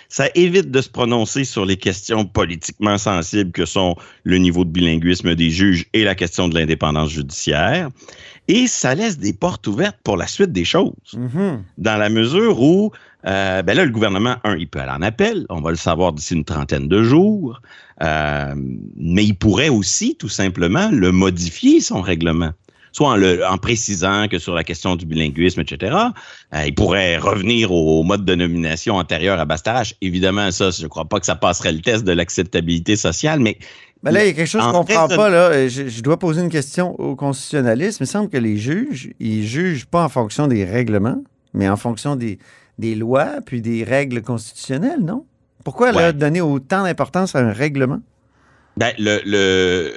Ça 0.09 0.29
évite 0.35 0.71
de 0.71 0.81
se 0.81 0.89
prononcer 0.89 1.43
sur 1.43 1.65
les 1.65 1.77
questions 1.77 2.25
politiquement 2.25 2.97
sensibles 2.97 3.51
que 3.51 3.65
sont 3.65 3.95
le 4.23 4.37
niveau 4.37 4.63
de 4.63 4.69
bilinguisme 4.69 5.35
des 5.35 5.49
juges 5.49 5.85
et 5.93 6.03
la 6.03 6.15
question 6.15 6.47
de 6.47 6.55
l'indépendance 6.55 7.09
judiciaire. 7.11 7.89
Et 8.47 8.67
ça 8.67 8.93
laisse 8.93 9.17
des 9.17 9.33
portes 9.33 9.65
ouvertes 9.67 9.97
pour 10.03 10.17
la 10.17 10.27
suite 10.27 10.51
des 10.51 10.65
choses, 10.65 10.93
Mhm. 11.13 11.63
dans 11.79 11.97
la 11.97 12.09
mesure 12.09 12.61
où, 12.61 12.91
euh, 13.25 13.63
ben 13.63 13.75
là, 13.75 13.85
le 13.85 13.91
gouvernement, 13.91 14.35
un, 14.43 14.55
il 14.55 14.67
peut 14.67 14.79
aller 14.79 14.91
en 14.91 15.01
appel, 15.01 15.47
on 15.49 15.61
va 15.61 15.71
le 15.71 15.77
savoir 15.77 16.13
d'ici 16.13 16.35
une 16.35 16.45
trentaine 16.45 16.87
de 16.87 17.01
jours, 17.01 17.59
euh, 18.03 18.53
mais 18.95 19.25
il 19.25 19.33
pourrait 19.35 19.69
aussi, 19.69 20.15
tout 20.15 20.29
simplement, 20.29 20.89
le 20.91 21.11
modifier, 21.11 21.81
son 21.81 22.01
règlement 22.01 22.51
soit 22.95 23.09
en, 23.09 23.15
le, 23.17 23.45
en 23.45 23.57
précisant 23.57 24.29
que 24.29 24.39
sur 24.39 24.55
la 24.55 24.63
question 24.63 24.95
du 24.95 25.05
bilinguisme, 25.05 25.59
etc., 25.59 25.93
euh, 26.53 26.63
il 26.65 26.73
pourrait 26.73 27.17
revenir 27.17 27.73
au, 27.73 28.03
mode 28.03 28.23
de 28.23 28.35
nomination 28.35 28.95
antérieur 28.95 29.37
à 29.37 29.43
Bastarache. 29.43 29.95
Évidemment, 29.99 30.49
ça, 30.51 30.69
je 30.69 30.83
ne 30.83 30.87
crois 30.87 31.03
pas 31.03 31.19
que 31.19 31.25
ça 31.25 31.35
passerait 31.35 31.73
le 31.73 31.81
test 31.81 32.05
de 32.05 32.13
l'acceptabilité 32.13 32.95
sociale, 32.95 33.41
mais 33.41 33.57
Ben 34.01 34.11
là, 34.11 34.23
il 34.23 34.27
y 34.27 34.29
a 34.29 34.33
quelque 34.33 34.47
chose 34.47 34.61
qu'on 34.61 34.67
ne 34.69 34.73
comprend 34.77 35.09
pas. 35.09 35.29
Là. 35.29 35.67
Je, 35.67 35.89
je 35.89 36.01
dois 36.01 36.17
poser 36.17 36.41
une 36.41 36.49
question 36.49 36.97
au 36.97 37.17
constitutionnaliste. 37.17 37.99
Il 37.99 38.03
me 38.03 38.07
semble 38.07 38.29
que 38.29 38.37
les 38.37 38.55
juges, 38.55 39.11
ils 39.19 39.45
jugent 39.45 39.87
pas 39.87 40.05
en 40.05 40.09
fonction 40.09 40.47
des 40.47 40.63
règlements, 40.63 41.21
mais 41.53 41.67
en 41.67 41.75
fonction 41.75 42.15
des, 42.15 42.39
des 42.79 42.95
lois 42.95 43.41
puis 43.45 43.61
des 43.61 43.83
règles 43.83 44.21
constitutionnelles, 44.21 45.01
non? 45.01 45.25
Pourquoi 45.65 45.91
Ouais. 45.91 46.13
donner 46.13 46.39
autant 46.39 46.83
d'importance 46.83 47.35
à 47.35 47.39
un 47.39 47.51
règlement? 47.51 47.99
Ben, 48.77 48.93
le, 48.99 49.19
le, 49.25 49.91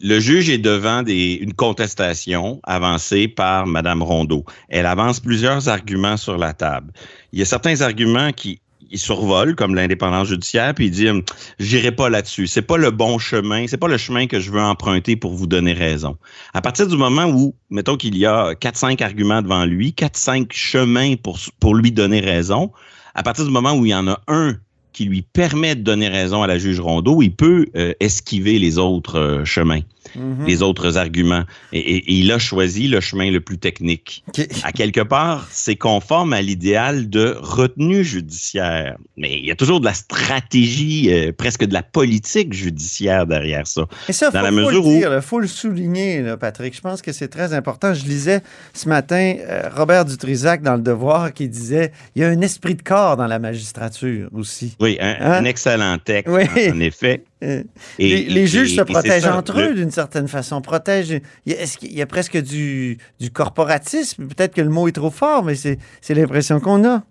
le 0.00 0.18
juge 0.18 0.48
est 0.48 0.58
devant 0.58 1.02
des, 1.02 1.34
une 1.34 1.52
contestation 1.52 2.60
avancée 2.64 3.28
par 3.28 3.66
Mme 3.66 4.02
Rondeau. 4.02 4.44
Elle 4.68 4.86
avance 4.86 5.20
plusieurs 5.20 5.68
arguments 5.68 6.16
sur 6.16 6.38
la 6.38 6.54
table. 6.54 6.92
Il 7.32 7.38
y 7.38 7.42
a 7.42 7.44
certains 7.46 7.80
arguments 7.82 8.32
qui 8.32 8.60
il 8.90 8.98
survole, 8.98 9.54
comme 9.54 9.74
l'indépendance 9.74 10.28
judiciaire, 10.28 10.74
puis 10.74 10.86
il 10.86 10.90
dit 10.90 11.08
hum, 11.08 11.22
j'irai 11.58 11.92
pas 11.92 12.08
là-dessus. 12.08 12.46
C'est 12.46 12.62
pas 12.62 12.76
le 12.76 12.90
bon 12.90 13.18
chemin, 13.18 13.66
c'est 13.68 13.76
pas 13.76 13.88
le 13.88 13.96
chemin 13.96 14.26
que 14.26 14.40
je 14.40 14.50
veux 14.50 14.60
emprunter 14.60 15.16
pour 15.16 15.32
vous 15.32 15.46
donner 15.46 15.72
raison. 15.72 16.16
À 16.54 16.60
partir 16.60 16.88
du 16.88 16.96
moment 16.96 17.26
où, 17.26 17.54
mettons 17.70 17.96
qu'il 17.96 18.16
y 18.16 18.26
a 18.26 18.54
4-5 18.54 19.02
arguments 19.02 19.42
devant 19.42 19.64
lui, 19.64 19.94
4-5 19.96 20.52
chemins 20.52 21.14
pour, 21.14 21.38
pour 21.60 21.74
lui 21.74 21.92
donner 21.92 22.20
raison, 22.20 22.72
à 23.14 23.22
partir 23.22 23.44
du 23.44 23.50
moment 23.50 23.74
où 23.74 23.86
il 23.86 23.90
y 23.90 23.94
en 23.94 24.08
a 24.08 24.20
un 24.26 24.56
qui 24.92 25.04
lui 25.04 25.22
permet 25.22 25.74
de 25.76 25.82
donner 25.82 26.08
raison 26.08 26.42
à 26.42 26.46
la 26.46 26.58
juge 26.58 26.80
Rondeau, 26.80 27.22
il 27.22 27.30
peut 27.34 27.66
euh, 27.76 27.92
esquiver 28.00 28.58
les 28.58 28.78
autres 28.78 29.18
euh, 29.18 29.44
chemins, 29.44 29.80
Mhm. 30.16 30.46
les 30.46 30.62
autres 30.62 30.96
arguments. 30.98 31.44
Et, 31.72 31.78
et- 31.78 31.96
et 32.10 32.14
il 32.14 32.32
a 32.32 32.38
choisi 32.38 32.88
le 32.88 33.00
chemin 33.00 33.30
le 33.30 33.40
plus 33.40 33.58
technique. 33.58 34.24
À 34.64 34.72
quelque 34.72 35.00
part, 35.02 35.46
c'est 35.50 35.76
conforme 35.76 36.32
à 36.32 36.42
l'idéal 36.42 37.08
de 37.10 37.36
retenue 37.40 38.02
judiciaire. 38.02 38.96
Mais 39.16 39.38
il 39.38 39.44
y 39.46 39.50
a 39.50 39.54
toujours 39.56 39.78
de 39.80 39.84
la 39.84 39.94
stratégie, 39.94 41.12
euh, 41.12 41.32
presque 41.32 41.64
de 41.64 41.72
la 41.74 41.82
politique 41.82 42.52
judiciaire 42.52 43.26
derrière 43.26 43.66
ça. 43.66 43.82
Et 44.08 44.12
ça, 44.12 44.30
Dans 44.30 44.38
faut, 44.38 44.44
la 44.44 44.50
faut 44.50 44.56
mesure 44.56 44.82
le 44.84 44.88
dire, 44.98 45.14
il 45.14 45.20
faut 45.22 45.38
le 45.40 45.46
souligner, 45.46 46.22
là, 46.22 46.36
Patrick. 46.36 46.74
Je 46.74 46.80
pense 46.80 47.02
que 47.02 47.12
c'est 47.12 47.28
très 47.28 47.52
important. 47.52 47.92
Je 47.94 48.04
lisais 48.04 48.40
ce 48.74 48.88
matin 48.88 49.36
Robert 49.76 50.04
Dutrisac 50.04 50.62
dans 50.62 50.74
Le 50.76 50.82
Devoir 50.82 51.32
qui 51.32 51.48
disait 51.48 51.92
il 52.16 52.22
y 52.22 52.24
a 52.24 52.28
un 52.28 52.40
esprit 52.40 52.74
de 52.74 52.82
corps 52.82 53.16
dans 53.16 53.26
la 53.26 53.38
magistrature 53.38 54.28
aussi. 54.32 54.74
Oui, 54.80 54.96
un, 55.00 55.10
Hein? 55.20 55.32
un 55.32 55.44
excellent 55.44 55.98
texte, 55.98 56.32
Oui. 56.34 56.44
en, 56.70 56.76
en 56.76 56.80
effet. 56.80 57.24
Euh, 57.42 57.62
Et- 57.98 58.08
les, 58.08 58.24
les 58.24 58.40
et- 58.42 58.46
juges 58.46 58.72
et- 58.74 58.76
se 58.76 58.82
protègent 58.82 59.22
ça, 59.22 59.34
entre 59.34 59.58
le- 59.58 59.70
eux 59.70 59.74
d'une 59.74 59.90
certaine 59.90 60.28
façon. 60.28 60.60
Protègent. 60.60 61.20
Il 61.46 61.52
y 61.52 61.56
a, 61.56 61.60
est-ce 61.62 61.78
qu'il 61.78 61.90
y 61.96 62.02
a 62.02 62.06
presque 62.06 62.36
du, 62.36 62.98
du 63.18 63.30
corporatisme? 63.30 64.26
Peut-être 64.28 64.54
que 64.54 64.60
le 64.60 64.68
mot 64.68 64.88
est 64.88 64.92
trop 64.92 65.10
fort, 65.10 65.42
mais 65.44 65.54
c'est, 65.54 65.78
l'impression 66.10 66.60
qu'on 66.60 66.84
a. 66.86 67.02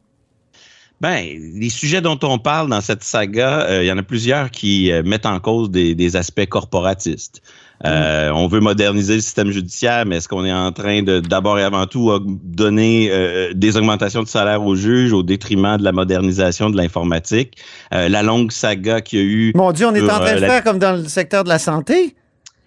Ben, 1.02 1.26
les 1.56 1.70
sujets 1.70 2.02
dont 2.02 2.20
on 2.24 2.38
parle 2.38 2.70
dans 2.70 2.82
cette 2.82 3.04
saga, 3.04 3.62
euh, 3.70 3.84
il 3.84 3.88
y 3.88 3.92
en 3.92 3.98
a 3.98 4.04
plusieurs 4.04 4.52
qui 4.52 4.92
euh, 4.92 5.02
mettent 5.02 5.26
en 5.26 5.40
cause 5.40 5.72
des, 5.72 5.96
des 5.96 6.16
aspects 6.16 6.46
corporatistes. 6.46 7.42
Euh, 7.86 8.30
On 8.34 8.48
veut 8.48 8.60
moderniser 8.60 9.16
le 9.16 9.22
système 9.22 9.52
judiciaire, 9.52 10.06
mais 10.06 10.18
est-ce 10.18 10.28
qu'on 10.28 10.44
est 10.46 10.54
en 10.54 10.72
train 10.72 11.02
de 11.02 11.20
d'abord 11.20 11.60
et 11.60 11.64
avant 11.64 11.86
tout 11.88 12.12
donner 12.20 13.10
euh, 13.12 13.54
des 13.54 13.78
augmentations 13.78 14.22
de 14.22 14.28
salaire 14.28 14.64
aux 14.64 14.76
juges 14.76 15.14
au 15.14 15.24
détriment 15.24 15.78
de 15.78 15.84
la 15.84 15.92
modernisation 15.92 16.70
de 16.70 16.78
l'informatique? 16.78 17.58
Euh, 17.94 18.10
la 18.10 18.22
longue 18.22 18.52
saga 18.52 19.02
qu'il 19.02 19.20
y 19.20 19.22
a 19.22 19.26
eu. 19.26 19.52
Mon 19.56 19.72
Dieu, 19.72 19.88
on 19.88 19.96
est 19.96 20.02
en 20.02 20.20
train 20.20 20.36
de 20.36 20.40
faire 20.40 20.64
comme 20.64 20.80
dans 20.80 20.94
le 20.94 21.08
secteur 21.08 21.44
de 21.44 21.50
la 21.50 21.60
santé. 21.60 22.16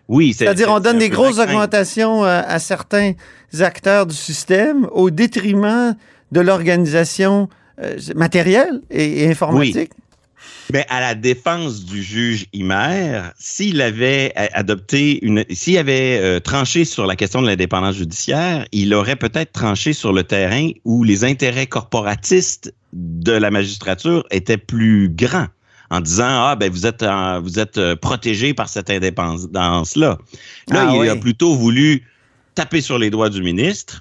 Oui, 0.09 0.33
c'est-à-dire 0.33 0.69
on 0.71 0.81
donne 0.81 0.99
des 0.99 1.11
grosses 1.11 1.38
augmentations 1.38 2.25
à 2.25 2.59
certains 2.59 3.12
acteurs 3.61 4.07
du 4.07 4.16
système 4.16 4.87
au 4.92 5.11
détriment 5.11 5.95
de 6.33 6.40
l'organisation 6.40 7.49
matérielle 8.14 8.81
et, 8.90 9.31
informatique. 9.31 9.90
Mais 10.73 10.87
à 10.88 11.00
la 11.00 11.14
défense 11.14 11.85
du 11.85 12.02
juge 12.02 12.47
Himer, 12.52 13.23
s'il 13.38 13.81
avait 13.81 14.33
adopté 14.52 15.25
une, 15.25 15.45
s'il 15.50 15.78
avait 15.78 16.19
euh, 16.21 16.40
tranché 16.40 16.85
sur 16.85 17.07
la 17.07 17.16
question 17.16 17.42
de 17.42 17.47
l'indépendance 17.47 17.97
judiciaire, 17.97 18.66
il 18.73 18.95
aurait 18.95 19.16
peut-être 19.16 19.52
tranché 19.52 19.92
sur 19.92 20.12
le 20.12 20.23
terrain 20.23 20.71
où 20.85 21.04
les 21.04 21.25
intérêts 21.25 21.66
corporatistes 21.66 22.75
de 22.92 23.33
la 23.33 23.50
magistrature 23.50 24.25
étaient 24.31 24.59
plus 24.59 25.09
grands 25.09 25.49
en 25.90 26.00
disant 26.00 26.25
ah 26.47 26.57
ben 26.57 26.71
vous 26.71 26.87
êtes 26.87 27.04
vous 27.42 27.59
êtes 27.59 27.78
euh, 27.78 27.97
protégé 27.97 28.54
par 28.54 28.69
cette 28.69 28.88
indépendance 28.88 29.97
là. 29.97 30.19
Là, 30.69 30.88
ah 30.88 30.97
il 30.97 31.09
a 31.09 31.16
plutôt 31.16 31.54
voulu 31.54 32.07
taper 32.54 32.81
sur 32.81 32.99
les 32.99 33.11
doigts 33.11 33.31
du 33.31 33.42
ministre. 33.42 34.00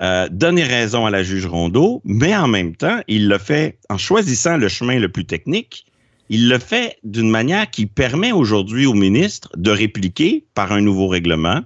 Euh, 0.00 0.28
donner 0.30 0.62
raison 0.62 1.06
à 1.06 1.10
la 1.10 1.24
juge 1.24 1.46
Rondeau, 1.46 2.00
mais 2.04 2.36
en 2.36 2.46
même 2.46 2.76
temps, 2.76 3.00
il 3.08 3.26
le 3.26 3.36
fait 3.36 3.78
en 3.88 3.98
choisissant 3.98 4.56
le 4.56 4.68
chemin 4.68 5.00
le 5.00 5.08
plus 5.08 5.24
technique, 5.24 5.86
il 6.30 6.48
le 6.48 6.58
fait 6.58 6.98
d'une 7.04 7.30
manière 7.30 7.70
qui 7.70 7.86
permet 7.86 8.32
aujourd'hui 8.32 8.86
au 8.86 8.94
ministre 8.94 9.50
de 9.56 9.70
répliquer 9.70 10.44
par 10.54 10.72
un 10.72 10.80
nouveau 10.80 11.08
règlement 11.08 11.62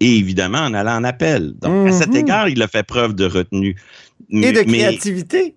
et 0.00 0.16
évidemment 0.16 0.58
en 0.58 0.74
allant 0.74 0.96
en 0.96 1.04
appel. 1.04 1.54
Donc, 1.60 1.88
à 1.88 1.92
cet 1.92 2.10
mhm. 2.10 2.16
égard, 2.16 2.48
il 2.48 2.62
a 2.62 2.68
fait 2.68 2.84
preuve 2.84 3.14
de 3.14 3.24
retenue. 3.24 3.76
Et 4.30 4.52
de 4.52 4.62
créativité. 4.62 5.54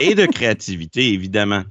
et 0.00 0.14
de 0.14 0.26
créativité, 0.26 1.08
évidemment. 1.12 1.62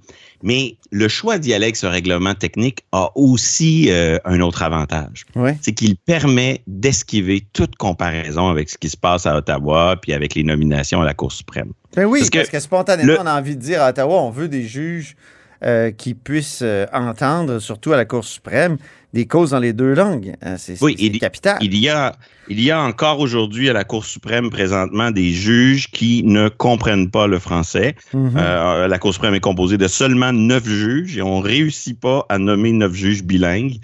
Mais 0.43 0.77
le 0.91 1.07
choix 1.07 1.39
d'y 1.39 1.53
aller 1.53 1.65
avec 1.65 1.75
ce 1.75 1.87
règlement 1.87 2.35
technique 2.35 2.85
a 2.91 3.09
aussi 3.15 3.89
euh, 3.89 4.19
un 4.25 4.39
autre 4.41 4.61
avantage. 4.61 5.25
C'est 5.61 5.73
qu'il 5.73 5.95
permet 5.95 6.61
d'esquiver 6.67 7.47
toute 7.53 7.77
comparaison 7.77 8.49
avec 8.49 8.69
ce 8.69 8.77
qui 8.77 8.89
se 8.89 8.97
passe 8.97 9.25
à 9.25 9.37
Ottawa 9.37 9.95
puis 9.99 10.13
avec 10.13 10.35
les 10.35 10.43
nominations 10.43 11.01
à 11.01 11.05
la 11.05 11.15
Cour 11.15 11.31
suprême. 11.31 11.71
Ben 11.95 12.05
oui, 12.05 12.19
parce 12.31 12.49
que, 12.49 12.59
spontanément, 12.59 13.13
on 13.21 13.25
a 13.25 13.39
envie 13.39 13.55
de 13.55 13.61
dire 13.61 13.81
à 13.81 13.89
Ottawa, 13.89 14.21
on 14.21 14.29
veut 14.29 14.47
des 14.47 14.67
juges 14.67 15.15
euh, 15.63 15.91
qui 15.91 16.13
puissent 16.13 16.61
euh, 16.63 16.85
entendre, 16.91 17.59
surtout 17.59 17.93
à 17.93 17.97
la 17.97 18.05
Cour 18.05 18.25
suprême, 18.25 18.77
des 19.13 19.25
causes 19.25 19.51
dans 19.51 19.59
les 19.59 19.71
deux 19.71 19.93
langues. 19.93 20.35
Hein, 20.41 20.57
c'est 20.57 20.81
oui, 20.83 21.17
capital. 21.19 21.57
Il 21.61 21.77
y 21.77 21.87
a, 21.87 22.15
il 22.49 22.59
y 22.59 22.71
a 22.71 22.81
encore 22.81 23.19
aujourd'hui 23.19 23.69
à 23.69 23.73
la 23.73 23.85
Cour 23.85 24.03
suprême 24.03 24.49
présentement 24.49 25.11
des 25.11 25.31
juges 25.31 25.89
qui 25.89 26.23
ne 26.23 26.49
comprennent 26.49 27.09
pas 27.09 27.27
le 27.27 27.39
français. 27.39 27.95
Mhm. 28.13 28.33
Euh, 28.35 28.87
la 28.87 28.99
Cour 28.99 29.13
suprême 29.13 29.33
est 29.33 29.39
composée 29.39 29.77
de 29.77 29.87
seulement 29.87 30.33
neuf 30.33 30.67
juges 30.67 31.17
et 31.17 31.21
on 31.21 31.39
ne 31.39 31.43
réussit 31.43 31.97
pas 31.99 32.25
à 32.27 32.37
nommer 32.37 32.73
neuf 32.73 32.93
juges 32.93 33.23
bilingues. 33.23 33.77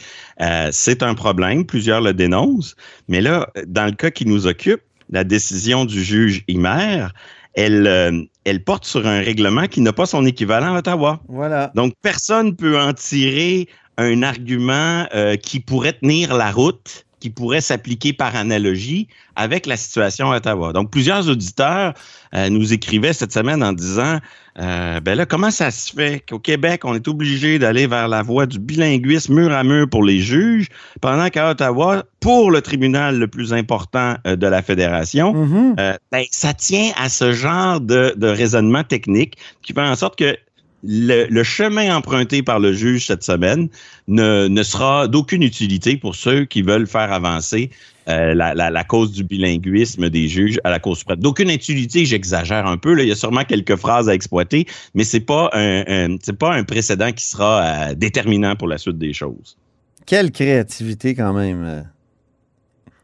c'est 0.72 1.04
un 1.04 1.14
problème, 1.14 1.66
plusieurs 1.66 2.02
le 2.02 2.14
dénoncent. 2.14 2.76
Mais 3.08 3.22
là, 3.22 3.48
dans 3.66 3.86
le 3.86 3.94
cas 3.94 4.12
qui 4.12 4.26
nous 4.26 4.48
occupe, 4.48 4.82
la 5.12 5.24
décision 5.24 5.86
du 5.86 6.04
juge 6.04 6.44
Himer, 6.48 7.08
elle, 7.54 7.88
euh, 7.88 8.22
elle 8.46 8.64
porte 8.64 8.86
sur 8.86 9.06
un 9.06 9.20
règlement 9.20 9.68
qui 9.68 9.82
n'a 9.82 9.94
pas 9.94 10.06
son 10.06 10.26
équivalent 10.26 10.76
à 10.76 10.80
Ottawa. 10.80 11.20
Voilà. 11.28 11.72
Donc, 11.76 11.94
personne 12.02 12.48
ne 12.48 12.52
peut 12.52 12.80
en 12.80 12.94
tirer 12.94 13.68
un 13.98 14.24
argument 14.24 15.06
euh, 15.14 15.36
qui 15.36 15.60
pourrait 15.60 15.94
tenir 15.94 16.36
la 16.36 16.52
route 16.52 17.06
qui 17.22 17.30
pourrait 17.30 17.62
s'appliquer 17.62 18.12
par 18.12 18.36
analogie 18.36 19.08
avec 19.38 19.66
la 19.66 19.78
situation 19.78 20.32
à 20.32 20.38
Ottawa. 20.38 20.74
Donc, 20.74 20.92
plusieurs 20.92 21.30
auditeurs 21.30 21.94
euh, 22.34 22.50
nous 22.50 22.74
écrivaient 22.74 23.14
cette 23.14 23.32
semaine 23.32 23.64
en 23.64 23.72
disant, 23.72 24.18
euh, 24.60 25.00
ben 25.00 25.16
là, 25.16 25.26
comment 25.26 25.52
ça 25.52 25.72
se 25.72 25.94
fait 25.94 26.26
qu'au 26.28 26.40
Québec, 26.40 26.82
on 26.84 26.96
est 26.96 27.08
obligé 27.08 27.60
d'aller 27.60 27.88
vers 27.88 28.08
la 28.08 28.24
voie 28.24 28.48
du 28.48 28.60
bilinguisme 28.60 29.36
mur 29.36 29.54
à 29.54 29.64
mur 29.64 29.88
pour 29.90 30.04
les 30.04 30.20
juges, 30.20 30.68
pendant 31.00 31.30
qu'à 31.30 31.52
Ottawa, 31.52 32.04
pour 32.20 32.52
le 32.52 32.62
tribunal 32.62 33.18
le 33.18 33.28
plus 33.28 33.54
important 33.54 34.16
euh, 34.28 34.36
de 34.36 34.48
la 34.48 34.62
fédération, 34.62 35.34
mm-hmm. 35.34 35.98
ben, 36.12 36.24
ça 36.32 36.54
tient 36.54 36.92
à 36.98 37.08
ce 37.08 37.32
genre 37.32 37.80
de, 37.80 38.14
de 38.18 38.28
raisonnement 38.28 38.84
technique 38.84 39.38
qui 39.62 39.74
fait 39.74 39.82
en 39.82 39.96
sorte 39.96 40.18
que 40.18 40.36
le, 40.84 41.44
chemin 41.44 41.96
emprunté 41.96 42.42
par 42.44 42.60
le 42.60 42.74
juge 42.74 43.08
cette 43.08 43.24
semaine 43.24 43.70
ne, 44.08 44.64
sera 44.64 45.08
d'aucune 45.08 45.44
utilité 45.44 45.98
pour 45.98 46.16
ceux 46.16 46.46
qui 46.46 46.62
veulent 46.62 46.88
faire 46.88 47.12
avancer 47.12 47.70
euh, 48.10 48.34
la, 48.34 48.84
cause 48.84 49.12
du 49.12 49.24
bilinguisme 49.24 50.10
des 50.10 50.28
juges 50.28 50.60
à 50.64 50.72
la 50.72 50.80
Cour 50.80 50.98
suprême. 50.98 51.20
D'aucune 51.20 51.50
utilité, 51.50 52.06
j'exagère 52.06 52.66
un 52.66 52.78
peu. 52.78 53.00
Il 53.00 53.08
y 53.08 53.12
a 53.12 53.16
sûrement 53.16 53.44
quelques 53.44 53.76
phrases 53.76 54.10
à 54.10 54.14
exploiter, 54.14 54.66
mais 54.96 55.04
pas 55.20 55.50
un, 55.54 56.18
pas 56.40 56.54
un 56.54 56.64
précédent 56.64 57.12
qui 57.12 57.26
sera 57.26 57.62
euh, 57.64 57.96
déterminant 57.96 58.56
pour 58.56 58.68
la 58.68 58.78
suite 58.78 58.98
des 58.98 59.14
choses. 59.14 59.58
Quelle 60.06 60.32
créativité 60.32 61.14
quand 61.14 61.34
même. 61.34 61.64
Euh. 61.64 61.82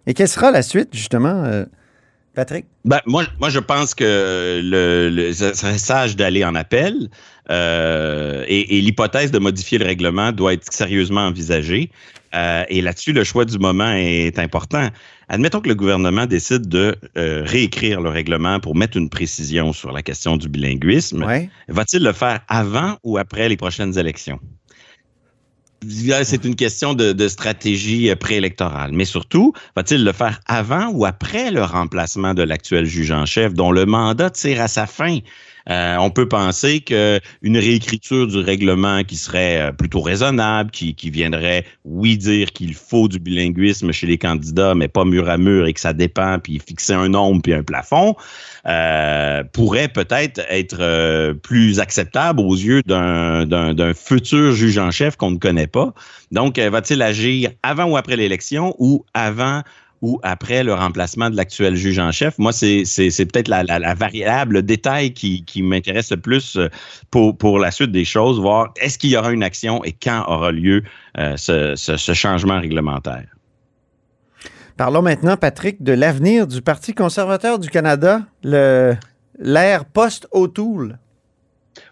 Et 0.08 0.14
quelle 0.14 0.28
sera 0.28 0.52
la 0.52 0.64
suite, 0.64 0.90
justement? 0.94 1.66
Patrick? 2.38 2.68
Ben, 2.86 3.02
moi, 3.08 3.24
moi, 3.40 3.50
je 3.50 3.58
pense 3.58 3.96
que 3.96 4.62
le, 4.64 5.34
serait 5.34 5.80
sage 5.80 6.16
d'aller 6.16 6.46
en 6.46 6.54
appel 6.54 7.10
euh, 7.50 8.46
et, 8.48 8.80
l'hypothèse 8.80 9.32
de 9.32 9.40
modifier 9.40 9.80
le 9.80 9.86
règlement 9.86 10.32
doit 10.32 10.54
être 10.54 10.72
sérieusement 10.72 11.22
envisagée. 11.22 11.90
Euh, 12.36 12.64
et 12.70 12.82
là-dessus, 12.82 13.12
le 13.12 13.24
choix 13.24 13.44
du 13.44 13.58
moment 13.58 13.92
est 13.92 14.38
important. 14.38 14.88
Admettons 15.30 15.62
que 15.62 15.68
le 15.68 15.74
gouvernement 15.74 16.28
décide 16.28 16.70
de 16.70 16.96
euh, 17.18 17.42
réécrire 17.44 18.02
le 18.02 18.10
règlement 18.10 18.60
pour 18.60 18.76
mettre 18.76 18.98
une 18.98 19.10
précision 19.10 19.74
sur 19.74 19.92
la 19.92 20.04
question 20.04 20.38
du 20.38 20.48
bilinguisme. 20.48 21.26
Va-t-il 21.70 22.04
le 22.04 22.14
faire 22.14 22.42
avant 22.48 22.98
ou 23.02 23.18
après 23.18 23.50
les 23.50 23.58
prochaines 23.58 23.98
élections? 23.98 24.40
C'est 26.24 26.46
une 26.46 26.56
question 26.56 26.94
de, 26.94 27.28
stratégie 27.28 28.10
euh, 28.10 28.16
préélectorale. 28.16 28.92
Mais 28.94 29.06
surtout, 29.06 29.54
va-t-il 29.76 30.04
le 30.04 30.12
faire 30.12 30.40
avant 30.48 30.88
ou 30.90 31.06
après 31.06 31.52
le 31.52 31.64
remplacement 31.64 32.34
de 32.34 32.44
l'actuel 32.44 32.86
juge 32.86 33.12
en 33.12 33.26
chef 33.26 33.54
dont 33.54 33.72
le 33.72 33.86
mandat 33.86 34.30
tire 34.30 34.62
à 34.62 34.68
sa 34.68 34.88
fin? 34.88 35.20
Euh, 35.70 35.98
on 35.98 36.10
peut 36.10 36.28
penser 36.28 36.80
qu'une 36.80 37.58
réécriture 37.58 38.28
du 38.28 38.38
règlement 38.38 39.04
qui 39.04 39.18
serait 39.18 39.62
euh, 39.62 39.72
plutôt 39.72 40.02
raisonnable, 40.02 40.72
qui, 40.72 40.96
qui 40.96 41.10
viendrait, 41.10 41.66
oui, 41.84 42.18
dire 42.18 42.54
qu'il 42.54 42.74
faut 42.74 43.08
du 43.08 43.20
bilinguisme 43.20 43.92
chez 43.92 44.08
les 44.08 44.18
candidats, 44.18 44.76
mais 44.76 44.88
pas 44.88 45.04
mur 45.04 45.30
à 45.30 45.38
mur 45.38 45.68
et 45.68 45.74
que 45.74 45.80
ça 45.80 45.94
dépend, 45.94 46.40
puis 46.40 46.60
fixer 46.66 46.94
un 46.94 47.10
nombre 47.10 47.42
puis 47.42 47.54
un 47.54 47.64
plafond, 47.64 48.16
euh, 48.66 49.44
pourrait 49.52 49.90
peut-être 49.90 50.42
être, 50.50 50.78
euh, 50.80 51.34
plus 51.34 51.80
acceptable 51.80 52.40
aux 52.40 52.56
yeux 52.56 52.82
d'un 52.84 53.94
futur 53.94 54.54
juge 54.54 54.78
en 54.78 54.92
chef 54.92 55.16
qu'on 55.18 55.32
ne 55.32 55.38
connaît 55.38 55.68
pas. 55.68 55.94
Donc, 56.32 56.60
va-t-il 56.60 57.02
agir 57.02 57.52
avant 57.64 57.86
ou 57.86 57.98
après 57.98 58.16
l'élection 58.16 58.76
ou 58.80 59.06
avant 59.14 59.64
ou 60.02 60.20
après 60.24 60.64
le 60.64 60.74
remplacement 60.74 61.30
de 61.30 61.36
l'actuel 61.36 61.76
juge 61.76 62.00
en 62.00 62.12
chef. 62.12 62.38
Moi, 62.38 62.52
c'est 62.54 62.84
peut-être 63.32 63.48
la, 63.48 63.94
variable, 63.96 64.56
le 64.56 64.64
détail 64.64 65.14
qui, 65.14 65.62
m'intéresse 65.62 66.12
le 66.12 66.18
plus 66.18 66.56
euh, 66.56 66.70
pour, 67.12 67.38
pour 67.38 67.60
la 67.60 67.72
suite 67.72 67.92
des 67.92 68.06
choses, 68.06 68.40
voir 68.40 68.74
est-ce 68.80 68.98
qu'il 68.98 69.10
y 69.10 69.18
aura 69.18 69.32
une 69.32 69.44
action 69.44 69.84
et 69.84 69.92
quand 69.92 70.24
aura 70.28 70.52
lieu 70.52 70.84
euh, 71.18 71.36
ce, 71.38 72.14
changement 72.14 72.60
réglementaire. 72.60 73.26
Parlons 74.76 75.02
maintenant, 75.02 75.38
Patrick, 75.38 75.82
de 75.82 75.94
l'avenir 75.94 76.46
du 76.46 76.62
Parti 76.62 76.94
conservateur 76.94 77.58
du 77.58 77.70
Canada, 77.70 78.22
l'ère 78.44 79.86
post-O'Toole. 79.86 81.00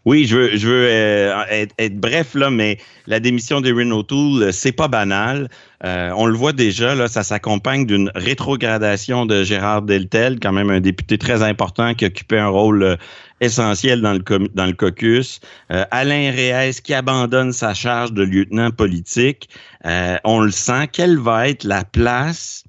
Oui, 0.06 0.26
je 0.28 0.38
veux, 0.38 0.56
je 0.56 0.68
veux 0.68 0.88
euh, 0.88 1.66
être, 1.80 2.00
bref 2.00 2.36
là, 2.36 2.52
mais 2.52 2.78
la 3.08 3.20
démission 3.20 3.60
d'Erin 3.60 3.90
O'Toole, 3.90 4.44
euh, 4.44 4.52
c'est 4.52 4.72
pas 4.72 4.88
banal. 4.88 5.50
Euh, 5.84 6.12
on 6.16 6.28
le 6.28 6.36
voit 6.38 6.54
déjà, 6.54 6.94
là, 6.94 7.08
ça 7.08 7.24
s'accompagne 7.24 7.88
d'une 7.88 8.12
rétrogradation 8.14 9.26
de 9.26 9.44
Gérard 9.44 9.82
Deltel, 9.82 10.40
quand 10.40 10.52
même 10.52 10.70
un 10.70 10.80
député 10.80 11.18
très 11.18 11.42
important 11.42 11.96
qui 11.96 12.06
occupait 12.06 12.38
un 12.38 12.50
rôle 12.50 12.98
essentiel 13.42 14.02
dans 14.02 14.14
le, 14.14 14.48
dans 14.54 14.68
le 14.68 14.74
caucus. 14.74 15.40
Alain 15.70 16.32
Reyes 16.32 16.82
qui 16.84 16.94
abandonne 16.94 17.52
sa 17.52 17.74
charge 17.74 18.14
de 18.14 18.24
lieutenant 18.24 18.72
politique. 18.72 19.50
on 19.84 20.40
le 20.40 20.52
sent. 20.52 20.88
Quelle 20.92 21.18
va 21.18 21.50
être 21.50 21.64
la 21.64 21.84
place 21.84 22.64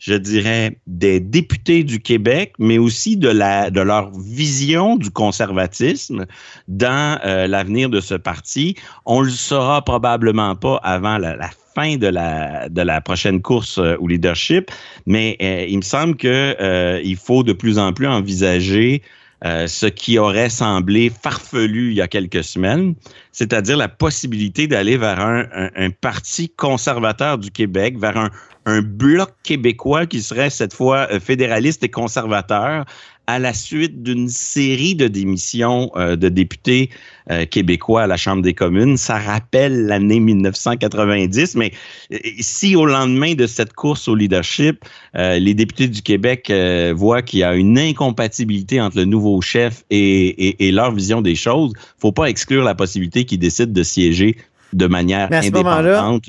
je 0.00 0.14
dirais, 0.14 0.78
des 0.86 1.20
députés 1.20 1.84
du 1.84 2.00
Québec, 2.00 2.54
mais 2.58 2.78
aussi 2.78 3.18
de, 3.18 3.28
leur 3.28 4.10
vision 4.18 4.96
du 4.96 5.10
conservatisme 5.10 6.26
dans 6.68 7.20
euh, 7.24 7.46
l'avenir 7.46 7.90
de 7.90 8.00
ce 8.00 8.14
parti. 8.14 8.74
On 9.04 9.20
le 9.20 9.30
saura 9.30 9.84
probablement 9.84 10.56
pas 10.56 10.76
avant 10.82 11.18
la, 11.18 11.36
fin 11.74 11.98
de 11.98 12.06
la, 12.06 12.70
de 12.70 12.80
la 12.80 13.02
prochaine 13.02 13.42
course 13.42 13.76
euh, 13.78 13.96
au 14.00 14.08
leadership, 14.08 14.70
mais 15.04 15.36
euh, 15.42 15.66
il 15.68 15.76
me 15.76 15.82
semble 15.82 16.16
que 16.16 17.00
il 17.04 17.16
faut 17.16 17.42
de 17.42 17.52
plus 17.52 17.78
en 17.78 17.92
plus 17.92 18.06
envisager 18.06 19.02
euh, 19.44 19.66
ce 19.66 19.86
qui 19.86 20.18
aurait 20.18 20.50
semblé 20.50 21.10
farfelu 21.10 21.90
il 21.90 21.94
y 21.94 22.02
a 22.02 22.08
quelques 22.08 22.44
semaines, 22.44 22.94
c'est-à-dire 23.32 23.76
la 23.76 23.88
possibilité 23.88 24.66
d'aller 24.66 24.96
vers 24.98 25.18
un, 25.20 25.46
un, 25.52 25.90
parti 25.90 26.50
conservateur 26.50 27.38
du 27.38 27.50
Québec, 27.50 27.98
vers 27.98 28.18
un, 28.18 28.30
un 28.66 28.82
bloc 28.82 29.30
québécois 29.42 30.06
qui 30.06 30.20
serait 30.20 30.50
cette 30.50 30.74
fois 30.74 31.08
euh, 31.10 31.20
fédéraliste 31.20 31.82
et 31.82 31.88
conservateur, 31.88 32.84
à 33.26 33.38
la 33.38 33.54
suite 33.54 34.02
d'une 34.02 34.28
série 34.28 34.94
de 34.94 35.06
démissions 35.06 35.90
euh, 35.96 36.16
de 36.16 36.28
députés 36.28 36.90
euh, 37.30 37.44
québécois 37.46 38.02
à 38.02 38.06
la 38.06 38.16
Chambre 38.16 38.42
des 38.42 38.54
communes. 38.54 38.96
Ça 38.96 39.18
rappelle 39.18 39.86
l'année 39.86 40.20
1990, 40.20 41.56
mais 41.56 41.72
euh, 42.12 42.18
si 42.40 42.76
au 42.76 42.86
lendemain 42.86 43.34
de 43.34 43.46
cette 43.46 43.72
course 43.72 44.08
au 44.08 44.14
leadership, 44.14 44.84
les 45.14 45.54
députés 45.54 45.88
du 45.88 46.02
Québec 46.02 46.52
voient 46.94 47.22
qu'il 47.22 47.40
y 47.40 47.44
a 47.44 47.54
une 47.54 47.78
incompatibilité 47.78 48.80
entre 48.80 48.98
le 48.98 49.04
nouveau 49.04 49.40
chef 49.40 49.84
et, 49.90 50.66
et 50.66 50.72
leur 50.72 50.92
vision 50.92 51.20
des 51.20 51.34
choses, 51.34 51.72
faut 51.98 52.12
pas 52.12 52.26
exclure 52.26 52.64
la 52.64 52.74
possibilité 52.74 53.24
qu'ils 53.24 53.38
décident 53.38 53.72
de 53.72 53.82
siéger 53.82 54.36
de 54.72 54.86
manière 54.86 55.32
indépendante. 55.32 56.26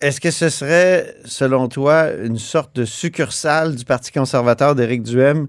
Est-ce 0.00 0.20
que 0.20 0.30
ce 0.30 0.48
serait, 0.48 1.16
selon 1.24 1.68
toi, 1.68 2.10
une 2.12 2.38
sorte 2.38 2.76
de 2.76 2.84
succursale 2.84 3.74
du 3.74 3.84
Parti 3.84 4.12
conservateur 4.12 4.74
d'Éric 4.74 5.02
Duhem 5.02 5.46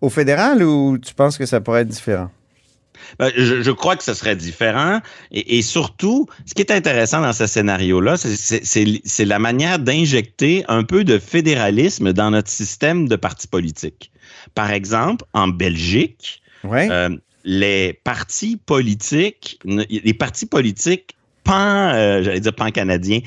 au 0.00 0.08
fédéral 0.08 0.62
ou 0.62 0.96
tu 0.96 1.12
penses 1.12 1.36
que 1.36 1.44
ça 1.44 1.60
pourrait 1.60 1.82
être 1.82 1.88
différent? 1.88 2.30
Ben, 3.18 3.32
je, 3.36 3.70
crois 3.70 3.96
que 3.96 4.04
ce 4.04 4.14
serait 4.14 4.36
différent. 4.36 5.00
Et, 5.30 5.62
surtout, 5.62 6.26
ce 6.46 6.54
qui 6.54 6.62
est 6.62 6.70
intéressant 6.70 7.20
dans 7.20 7.32
ce 7.32 7.46
scénario-là, 7.46 8.16
c'est 8.16 9.24
la 9.24 9.38
manière 9.38 9.78
d'injecter 9.78 10.64
un 10.68 10.84
peu 10.84 11.04
de 11.04 11.18
fédéralisme 11.18 12.12
dans 12.12 12.30
notre 12.30 12.50
système 12.50 13.08
de 13.08 13.16
partis 13.16 13.48
politiques. 13.48 14.10
Par 14.54 14.70
exemple, 14.70 15.24
en 15.32 15.48
Belgique, 15.48 16.42
euh, 16.64 17.10
les 17.44 17.94
partis 18.04 18.56
politiques, 18.56 19.58
les 19.64 20.14
partis 20.14 20.46
politiques 20.46 21.16
pan, 21.44 21.92
euh, 21.94 22.22
j'allais 22.22 22.40
dire 22.40 22.54
pan 22.54 22.70
canadien, 22.70 23.20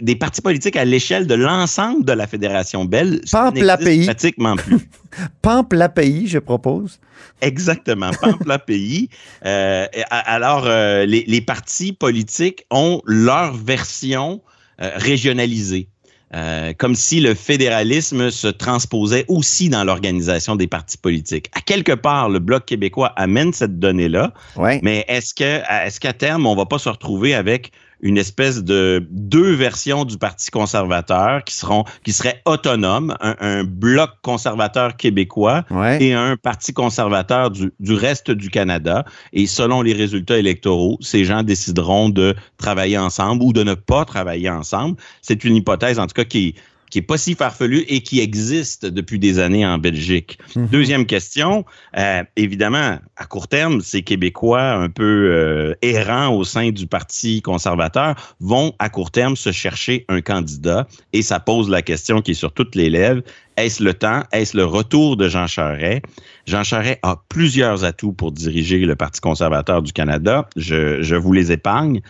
des 0.00 0.16
partis 0.16 0.40
politiques 0.40 0.76
à 0.76 0.84
l'échelle 0.84 1.26
de 1.26 1.34
l'ensemble 1.34 2.04
de 2.04 2.12
la 2.12 2.26
fédération 2.26 2.84
belge. 2.84 3.20
Pample 3.30 3.76
pays. 3.82 4.04
Pratiquement 4.04 4.56
plus. 4.56 4.88
Pample 5.42 5.88
pays, 5.94 6.26
je 6.26 6.38
propose. 6.38 6.98
Exactement, 7.40 8.10
Pample 8.20 8.58
pays. 8.66 9.08
Euh, 9.46 9.86
alors, 10.10 10.64
euh, 10.66 11.06
les, 11.06 11.24
les, 11.26 11.40
partis 11.40 11.92
politiques 11.92 12.66
ont 12.70 13.00
leur 13.06 13.54
version 13.54 14.42
régionalisée. 14.78 15.88
Euh, 16.32 16.72
comme 16.78 16.94
si 16.94 17.20
le 17.20 17.34
fédéralisme 17.34 18.30
se 18.30 18.46
transposait 18.46 19.24
aussi 19.26 19.68
dans 19.68 19.82
l'organisation 19.82 20.54
des 20.54 20.68
partis 20.68 20.96
politiques. 20.96 21.50
À 21.54 21.60
quelque 21.60 21.90
part, 21.90 22.28
le 22.28 22.38
Bloc 22.38 22.66
québécois 22.66 23.12
amène 23.16 23.52
cette 23.52 23.80
donnée-là, 23.80 24.32
mais 24.56 25.04
est-ce 25.08 25.34
que, 25.34 25.60
est-ce 25.84 25.98
qu'à 25.98 26.12
terme, 26.12 26.46
on 26.46 26.54
va 26.54 26.66
pas 26.66 26.78
se 26.78 26.88
retrouver 26.88 27.34
avec 27.34 27.72
une 28.02 28.18
espèce 28.18 28.62
de 28.62 29.06
deux 29.10 29.52
versions 29.52 30.04
du 30.04 30.18
Parti 30.18 30.50
conservateur 30.50 31.44
qui 31.44 31.54
seront 31.54 31.84
qui 32.04 32.12
seraient 32.12 32.42
autonomes, 32.46 33.16
un, 33.20 33.64
bloc 33.64 34.10
conservateur 34.22 34.96
québécois 34.96 35.64
et 35.98 36.12
un 36.14 36.36
Parti 36.36 36.72
conservateur 36.72 37.50
du, 37.50 37.72
du 37.78 37.94
reste 37.94 38.30
du 38.30 38.50
Canada. 38.50 39.04
Et 39.32 39.46
selon 39.46 39.82
les 39.82 39.92
résultats 39.92 40.38
électoraux, 40.38 40.98
ces 41.00 41.24
gens 41.24 41.42
décideront 41.42 42.08
de 42.08 42.34
travailler 42.58 42.98
ensemble 42.98 43.42
ou 43.42 43.52
de 43.52 43.62
ne 43.62 43.74
pas 43.74 44.04
travailler 44.04 44.50
ensemble. 44.50 44.96
C'est 45.22 45.44
une 45.44 45.56
hypothèse, 45.56 45.98
en 45.98 46.06
tout 46.06 46.14
cas, 46.14 46.24
qui, 46.24 46.54
qui 46.90 46.98
est 46.98 47.02
pas 47.02 47.16
si 47.16 47.34
farfelu 47.34 47.84
et 47.88 48.02
qui 48.02 48.20
existe 48.20 48.84
depuis 48.84 49.18
des 49.18 49.38
années 49.38 49.64
en 49.64 49.78
Belgique. 49.78 50.38
Mhm. 50.56 50.66
Deuxième 50.66 51.06
question, 51.06 51.64
euh, 51.96 52.22
évidemment, 52.36 52.98
à 53.16 53.24
court 53.26 53.48
terme, 53.48 53.80
ces 53.80 54.02
Québécois 54.02 54.72
un 54.72 54.88
peu 54.88 55.30
euh, 55.30 55.74
errants 55.82 56.34
au 56.34 56.44
sein 56.44 56.70
du 56.70 56.86
Parti 56.86 57.42
conservateur 57.42 58.34
vont 58.40 58.74
à 58.78 58.88
court 58.88 59.10
terme 59.10 59.36
se 59.36 59.52
chercher 59.52 60.04
un 60.08 60.20
candidat 60.20 60.86
et 61.12 61.22
ça 61.22 61.40
pose 61.40 61.70
la 61.70 61.82
question 61.82 62.20
qui 62.20 62.32
est 62.32 62.34
sur 62.34 62.52
toutes 62.52 62.74
les 62.74 62.90
lèvres. 62.90 63.22
Est-ce 63.60 63.82
le 63.82 63.92
temps? 63.92 64.22
Est-ce 64.32 64.56
le 64.56 64.64
retour 64.64 65.18
de 65.18 65.28
Jean 65.28 65.46
Charest? 65.46 66.02
Jean 66.46 66.62
Charest 66.62 66.98
a 67.02 67.22
plusieurs 67.28 67.84
atouts 67.84 68.14
pour 68.14 68.32
diriger 68.32 68.78
le 68.78 68.96
Parti 68.96 69.20
conservateur 69.20 69.82
du 69.82 69.92
Canada. 69.92 70.48
Je, 70.56 71.02
je 71.02 71.14
vous 71.14 71.34
les 71.34 71.52
épargne 71.52 72.00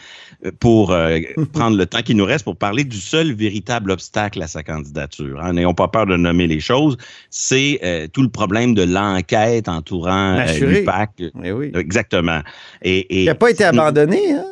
pour 0.61 0.93
euh, 0.93 1.19
prendre 1.53 1.77
le 1.77 1.87
temps 1.87 2.03
qui 2.03 2.15
nous 2.15 2.25
reste 2.25 2.45
pour 2.45 2.57
parler 2.57 2.85
du 2.85 2.99
seul 2.99 3.33
véritable 3.33 3.91
obstacle 3.91 4.41
à 4.41 4.47
sa 4.47 4.63
candidature. 4.63 5.41
Hein. 5.43 5.55
N'ayons 5.55 5.75
pas 5.75 5.89
peur 5.89 6.07
de 6.07 6.17
nommer 6.17 6.47
les 6.47 6.61
choses. 6.61 6.97
C'est 7.31 7.81
euh, 7.83 8.07
tout 8.07 8.23
le 8.23 8.29
problème 8.29 8.75
de 8.75 8.83
l'enquête 8.83 9.69
entourant 9.69 10.39
euh, 10.39 10.59
l'UPAC. 10.61 11.11
Eh 11.43 11.51
oui. 11.51 11.73
Exactement. 11.75 12.43
Et, 12.83 13.23
Il 13.23 13.27
n'a 13.27 13.35
pas 13.35 13.51
été 13.51 13.65
abandonné, 13.65 14.33
hein? 14.33 14.45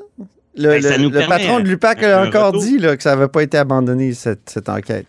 Le, 0.61 1.11
ben, 1.11 1.29
patron 1.29 1.61
de 1.61 1.69
l'UPAC 1.69 2.03
a 2.03 2.27
encore 2.27 2.53
dit 2.59 2.79
là, 2.79 2.97
que 2.97 3.03
ça 3.05 3.15
n'avait 3.15 3.29
pas 3.29 3.45
été 3.45 3.57
abandonné, 3.57 4.13
cette, 4.13 4.51
cette 4.51 4.69
enquête. 4.69 5.07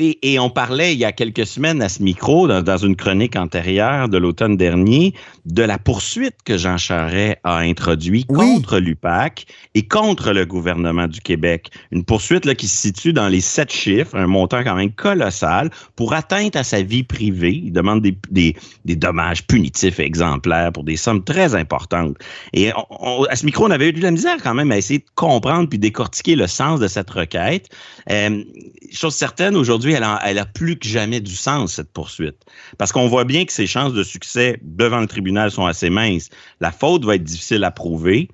Et, 0.00 0.38
on 0.38 0.48
parlait 0.48 0.92
il 0.92 0.98
y 1.00 1.04
a 1.04 1.10
quelques 1.10 1.44
semaines 1.44 1.82
à 1.82 1.88
ce 1.88 2.02
micro, 2.02 2.46
dans, 2.46 2.76
une 2.76 2.94
chronique 2.94 3.34
antérieure 3.34 4.08
de 4.08 4.16
l'automne 4.16 4.56
dernier, 4.56 5.12
de 5.44 5.62
la 5.64 5.76
poursuite 5.76 6.36
que 6.44 6.56
Jean 6.56 6.76
Charest 6.76 7.38
a 7.42 7.58
introduite 7.58 8.28
contre 8.28 8.78
l'UPAC 8.78 9.46
et 9.74 9.82
contre 9.82 10.32
le 10.32 10.46
gouvernement 10.46 11.08
du 11.08 11.20
Québec. 11.20 11.70
Une 11.90 12.04
poursuite 12.04 12.44
là, 12.44 12.54
qui 12.54 12.68
se 12.68 12.76
situe 12.76 13.12
dans 13.12 13.26
les 13.26 13.40
sept 13.40 13.72
chiffres, 13.72 14.14
un 14.14 14.28
montant 14.28 14.62
quand 14.62 14.76
même 14.76 14.92
colossal, 14.92 15.70
pour 15.96 16.12
atteinte 16.12 16.54
à 16.54 16.62
sa 16.62 16.80
vie 16.82 17.02
privée. 17.02 17.60
Il 17.64 17.72
demande 17.72 18.00
des, 18.00 18.16
des, 18.30 18.54
des 18.84 18.94
dommages 18.94 19.44
punitifs 19.48 19.98
exemplaires 19.98 20.70
pour 20.70 20.84
des 20.84 20.96
sommes 20.96 21.24
très 21.24 21.56
importantes. 21.56 22.16
Et 22.52 22.70
à 22.70 23.34
ce 23.34 23.44
micro, 23.44 23.66
on 23.66 23.70
avait 23.70 23.88
eu 23.88 23.92
de 23.92 24.02
la 24.02 24.12
misère 24.12 24.36
quand 24.42 24.54
même 24.54 24.70
à 24.70 24.78
essayer 24.78 25.00
de 25.00 25.06
comprendre 25.16 25.68
puis 25.68 25.80
décortiquer 25.80 26.36
le 26.36 26.46
sens 26.46 26.78
de 26.78 26.86
cette 26.86 27.10
requête. 27.10 27.68
Euh, 28.10 28.44
chose 28.92 29.14
certaine, 29.14 29.56
aujourd'hui, 29.56 29.87
elle 29.92 30.38
a, 30.38 30.46
plus 30.46 30.78
que 30.78 30.88
jamais 30.88 31.20
du 31.20 31.34
sens, 31.34 31.74
cette 31.74 31.92
poursuite. 31.92 32.44
Parce 32.78 32.92
qu'on 32.92 33.08
voit 33.08 33.24
bien 33.24 33.44
que 33.44 33.52
ses 33.52 33.66
chances 33.66 33.92
de 33.92 34.02
succès 34.02 34.58
devant 34.62 35.00
le 35.00 35.06
tribunal 35.06 35.50
sont 35.50 35.66
assez 35.66 35.90
minces. 35.90 36.30
La 36.60 36.72
faute 36.72 37.04
va 37.04 37.14
être 37.14 37.24
difficile 37.24 37.64
à 37.64 37.70
prouver. 37.70 38.28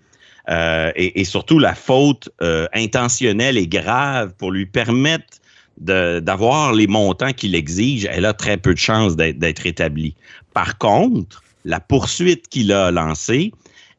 Euh, 0.50 0.92
et, 0.94 1.24
surtout, 1.24 1.58
la 1.58 1.74
faute 1.74 2.28
euh, 2.42 2.66
intentionnelle 2.74 3.56
et 3.56 3.66
grave 3.66 4.34
pour 4.36 4.52
lui 4.52 4.66
permettre 4.66 5.38
d'avoir 5.78 6.72
les 6.72 6.86
montants 6.86 7.32
qu'il 7.32 7.54
exige, 7.54 8.06
elle 8.10 8.26
a 8.26 8.32
très 8.32 8.56
peu 8.56 8.74
de 8.74 8.78
chances 8.78 9.16
d'être 9.16 9.66
établie. 9.66 10.14
Par 10.52 10.78
contre, 10.78 11.42
la 11.64 11.80
poursuite 11.80 12.48
qu'il 12.48 12.72
a 12.72 12.90
lancée, 12.90 13.52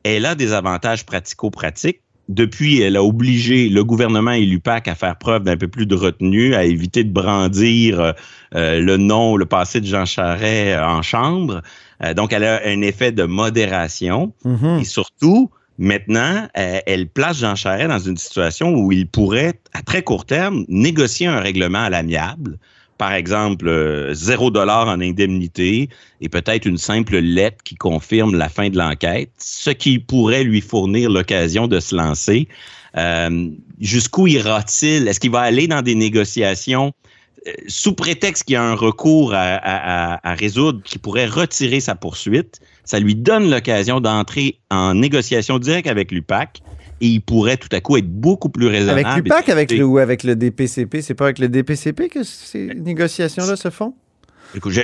elle 0.03 0.25
a 0.25 0.35
des 0.35 0.53
avantages 0.53 1.05
pratico-pratiques 1.05 1.99
depuis, 2.27 2.81
elle 2.81 2.97
a 2.97 3.03
obligé 3.03 3.69
le 3.69 3.83
gouvernement 3.83 4.31
et 4.31 4.45
l'UPAC 4.45 4.87
à 4.87 4.95
faire 4.95 5.15
preuve 5.17 5.43
d'un 5.43 5.57
peu 5.57 5.67
plus 5.67 5.85
de 5.85 5.95
retenue, 5.95 6.55
à 6.55 6.63
éviter 6.63 7.03
de 7.03 7.11
brandir 7.11 7.99
euh, 7.99 8.11
euh, 8.55 8.79
le 8.79 8.97
nom, 8.97 9.35
le 9.37 9.45
passé 9.45 9.79
de 9.79 9.85
Jean 9.85 10.05
Charest 10.05 10.77
euh, 10.77 10.83
en 10.83 11.01
chambre. 11.01 11.61
donc, 12.15 12.33
elle 12.33 12.43
a 12.43 12.61
un 12.65 12.81
effet 12.81 13.11
de 13.11 13.23
modération. 13.23 14.33
Mm-hmm. 14.43 14.81
Et 14.81 14.83
surtout, 14.83 15.51
maintenant, 15.77 16.47
elle 16.53 17.07
place 17.07 17.39
Jean 17.39 17.55
Charest 17.55 17.89
dans 17.89 17.99
une 17.99 18.17
situation 18.17 18.73
où 18.73 18.91
il 18.91 19.07
pourrait, 19.07 19.59
à 19.73 19.81
très 19.81 20.01
court 20.01 20.25
terme, 20.25 20.65
négocier 20.67 21.27
un 21.27 21.39
règlement 21.39 21.83
à 21.83 21.89
l'amiable 21.89 22.57
par 22.97 23.13
exemple, 23.13 23.67
euh, 23.67 24.13
zéro 24.13 24.51
dollar 24.51 24.87
en 24.87 25.01
indemnité 25.01 25.89
et 26.21 26.29
peut-être 26.29 26.65
une 26.65 26.77
simple 26.77 27.17
lettre 27.17 27.57
qui 27.63 27.75
confirme 27.75 28.35
la 28.35 28.49
fin 28.49 28.69
de 28.69 28.77
l'enquête, 28.77 29.31
ce 29.37 29.69
qui 29.69 29.99
pourrait 29.99 30.43
lui 30.43 30.61
fournir 30.61 31.09
l'occasion 31.09 31.67
de 31.67 31.79
se 31.79 31.95
lancer. 31.95 32.47
Euh, 32.97 33.49
jusqu'où 33.81 34.27
ira-t-il? 34.27 35.07
Est-ce 35.07 35.19
qu'il 35.19 35.31
va 35.31 35.41
aller 35.41 35.67
dans 35.67 35.81
des 35.81 35.95
négociations 35.95 36.93
euh, 37.47 37.51
sous 37.67 37.93
prétexte 37.93 38.45
qu'il 38.45 38.53
y 38.53 38.57
a 38.57 38.63
un 38.63 38.75
recours 38.75 39.33
à, 39.33 40.25
à, 40.25 40.33
résoudre 40.35 40.81
qui 40.83 40.97
pourrait 40.97 41.25
retirer 41.25 41.81
sa 41.81 41.95
poursuite? 41.95 42.61
Ça 42.85 42.99
lui 42.99 43.15
donne 43.15 43.49
l'occasion 43.49 43.99
d'entrer 43.99 44.59
en 44.71 44.93
négociation 44.93 45.59
directe 45.59 45.89
avec 45.89 46.11
l'UPAC 46.11 46.61
et 47.01 47.07
il 47.07 47.21
pourrait 47.21 47.57
tout 47.57 47.69
à 47.71 47.81
coup 47.81 47.97
être 47.97 48.09
beaucoup 48.09 48.49
plus 48.49 48.67
raisonnable. 48.67 49.05
Avec 49.05 49.23
l'UPAC 49.23 49.49
avec 49.49 49.71
le, 49.71 49.83
ou 49.83 49.97
avec 49.97 50.23
le 50.23 50.35
DPCP? 50.35 51.01
C'est 51.01 51.13
pas 51.13 51.25
avec 51.25 51.39
le 51.39 51.49
DPCP 51.49 52.09
que 52.09 52.23
ces 52.23 52.67
négociations-là 52.75 53.55
se 53.55 53.69
font? 53.69 53.93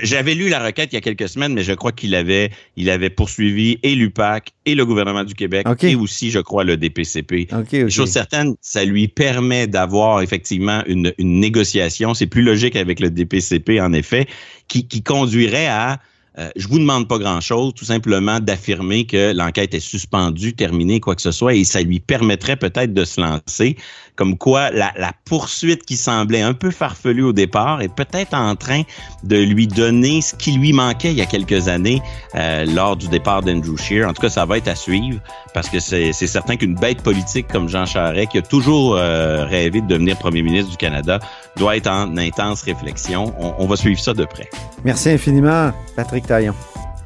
J'avais 0.04 0.34
lu 0.34 0.50
la 0.50 0.64
requête 0.64 0.90
il 0.92 0.96
y 0.96 0.98
a 0.98 1.02
quelques 1.02 1.30
semaines, 1.30 1.54
mais 1.54 1.64
je 1.64 1.72
crois 1.72 1.92
qu'il 1.92 2.14
avait, 2.16 2.52
il 2.76 2.90
avait 2.90 3.10
poursuivi 3.10 3.80
et 3.84 3.96
l'UPAC 3.96 4.52
et 4.66 4.76
le 4.76 4.86
gouvernement 4.86 5.24
du 5.24 5.34
Québec 5.34 5.66
et 5.82 5.96
aussi, 5.96 6.30
je 6.30 6.40
crois, 6.40 6.64
le 6.64 6.78
DPCP. 6.78 7.48
Chose 7.90 8.10
certaine, 8.10 8.56
ça 8.62 8.84
lui 8.84 9.08
permet 9.08 9.68
d'avoir 9.68 10.22
effectivement 10.22 10.84
une, 10.88 11.14
une 11.18 11.40
négociation. 11.40 12.14
C'est 12.14 12.28
plus 12.28 12.42
logique 12.42 12.76
avec 12.76 13.00
le 13.00 13.10
DPCP, 13.10 13.80
en 13.80 13.94
effet, 13.94 14.28
qui, 14.68 14.88
qui 14.88 15.04
conduirait 15.04 15.68
à 15.68 16.00
euh, 16.38 16.50
je 16.56 16.68
vous 16.68 16.80
demande 16.80 17.08
pas 17.08 17.18
grand-chose, 17.18 17.74
tout 17.74 17.84
simplement 17.84 18.40
d'affirmer 18.40 19.06
que 19.06 19.34
l'enquête 19.34 19.74
est 19.74 19.82
suspendue, 19.82 20.54
terminée, 20.54 21.00
quoi 21.02 21.16
que 21.16 21.22
ce 21.22 21.32
soit, 21.32 21.56
et 21.56 21.66
ça 21.66 21.82
lui 21.82 22.00
permettrait 22.00 22.56
peut-être 22.56 22.94
de 22.94 23.04
se 23.04 23.20
lancer. 23.20 23.76
Comme 24.16 24.38
quoi, 24.38 24.70
la, 24.72 24.92
la, 24.98 25.12
poursuite 25.26 25.84
qui 25.84 25.98
semblait 25.98 26.42
un 26.42 26.54
peu 26.54 26.72
farfelue 26.72 27.24
au 27.24 27.34
départ 27.34 27.82
est 27.82 27.94
peut-être 27.94 28.34
en 28.34 28.56
train 28.56 28.84
de 29.24 29.38
lui 29.38 29.68
donner 29.68 30.22
ce 30.22 30.36
qui 30.36 30.52
lui 30.52 30.74
manquait 30.74 31.12
il 31.12 31.18
y 31.18 31.22
a 31.22 31.26
quelques 31.26 31.68
années 31.68 32.02
euh, 32.36 32.66
lors 32.66 32.96
du 32.96 33.08
départ 33.08 33.42
d'Andrew 33.42 33.78
Scheer. 33.78 34.08
En 34.08 34.14
tout 34.14 34.22
cas, 34.22 34.30
ça 34.30 34.46
va 34.46 34.58
être 34.58 34.68
à 34.68 34.76
suivre 34.76 35.20
parce 35.54 35.70
que 35.70 35.80
c'est 35.80 36.14
certain 36.14 36.56
qu'une 36.56 36.76
bête 36.76 37.02
politique 37.02 37.48
comme 37.48 37.70
Jean 37.70 37.86
Charest, 37.86 38.32
qui 38.32 38.38
a 38.38 38.42
toujours 38.42 38.96
euh, 38.96 39.46
rêvé 39.46 39.82
de 39.82 39.88
devenir 39.88 40.18
premier 40.18 40.42
ministre 40.42 40.72
du 40.72 40.78
Canada, 40.78 41.20
doit 41.58 41.78
être 41.78 41.88
en 41.88 42.18
intense 42.18 42.64
réflexion. 42.64 43.34
On, 43.40 43.54
on 43.58 43.66
va 43.68 43.76
suivre 43.76 44.00
ça 44.00 44.14
de 44.14 44.26
près. 44.26 44.50
Merci 44.84 45.10
infiniment, 45.10 45.72
Patrick 45.96 46.28
Taillon. 46.28 46.54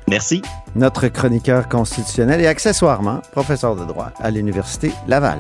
Merci. 0.08 0.42
Notre 0.76 1.08
chroniqueur 1.08 1.68
constitutionnel 1.68 2.42
et 2.42 2.48
accessoirement 2.48 3.22
professeur 3.32 3.76
de 3.76 3.86
droit 3.86 4.12
à 4.20 4.30
l'Université 4.30 4.92
Laval. 5.08 5.40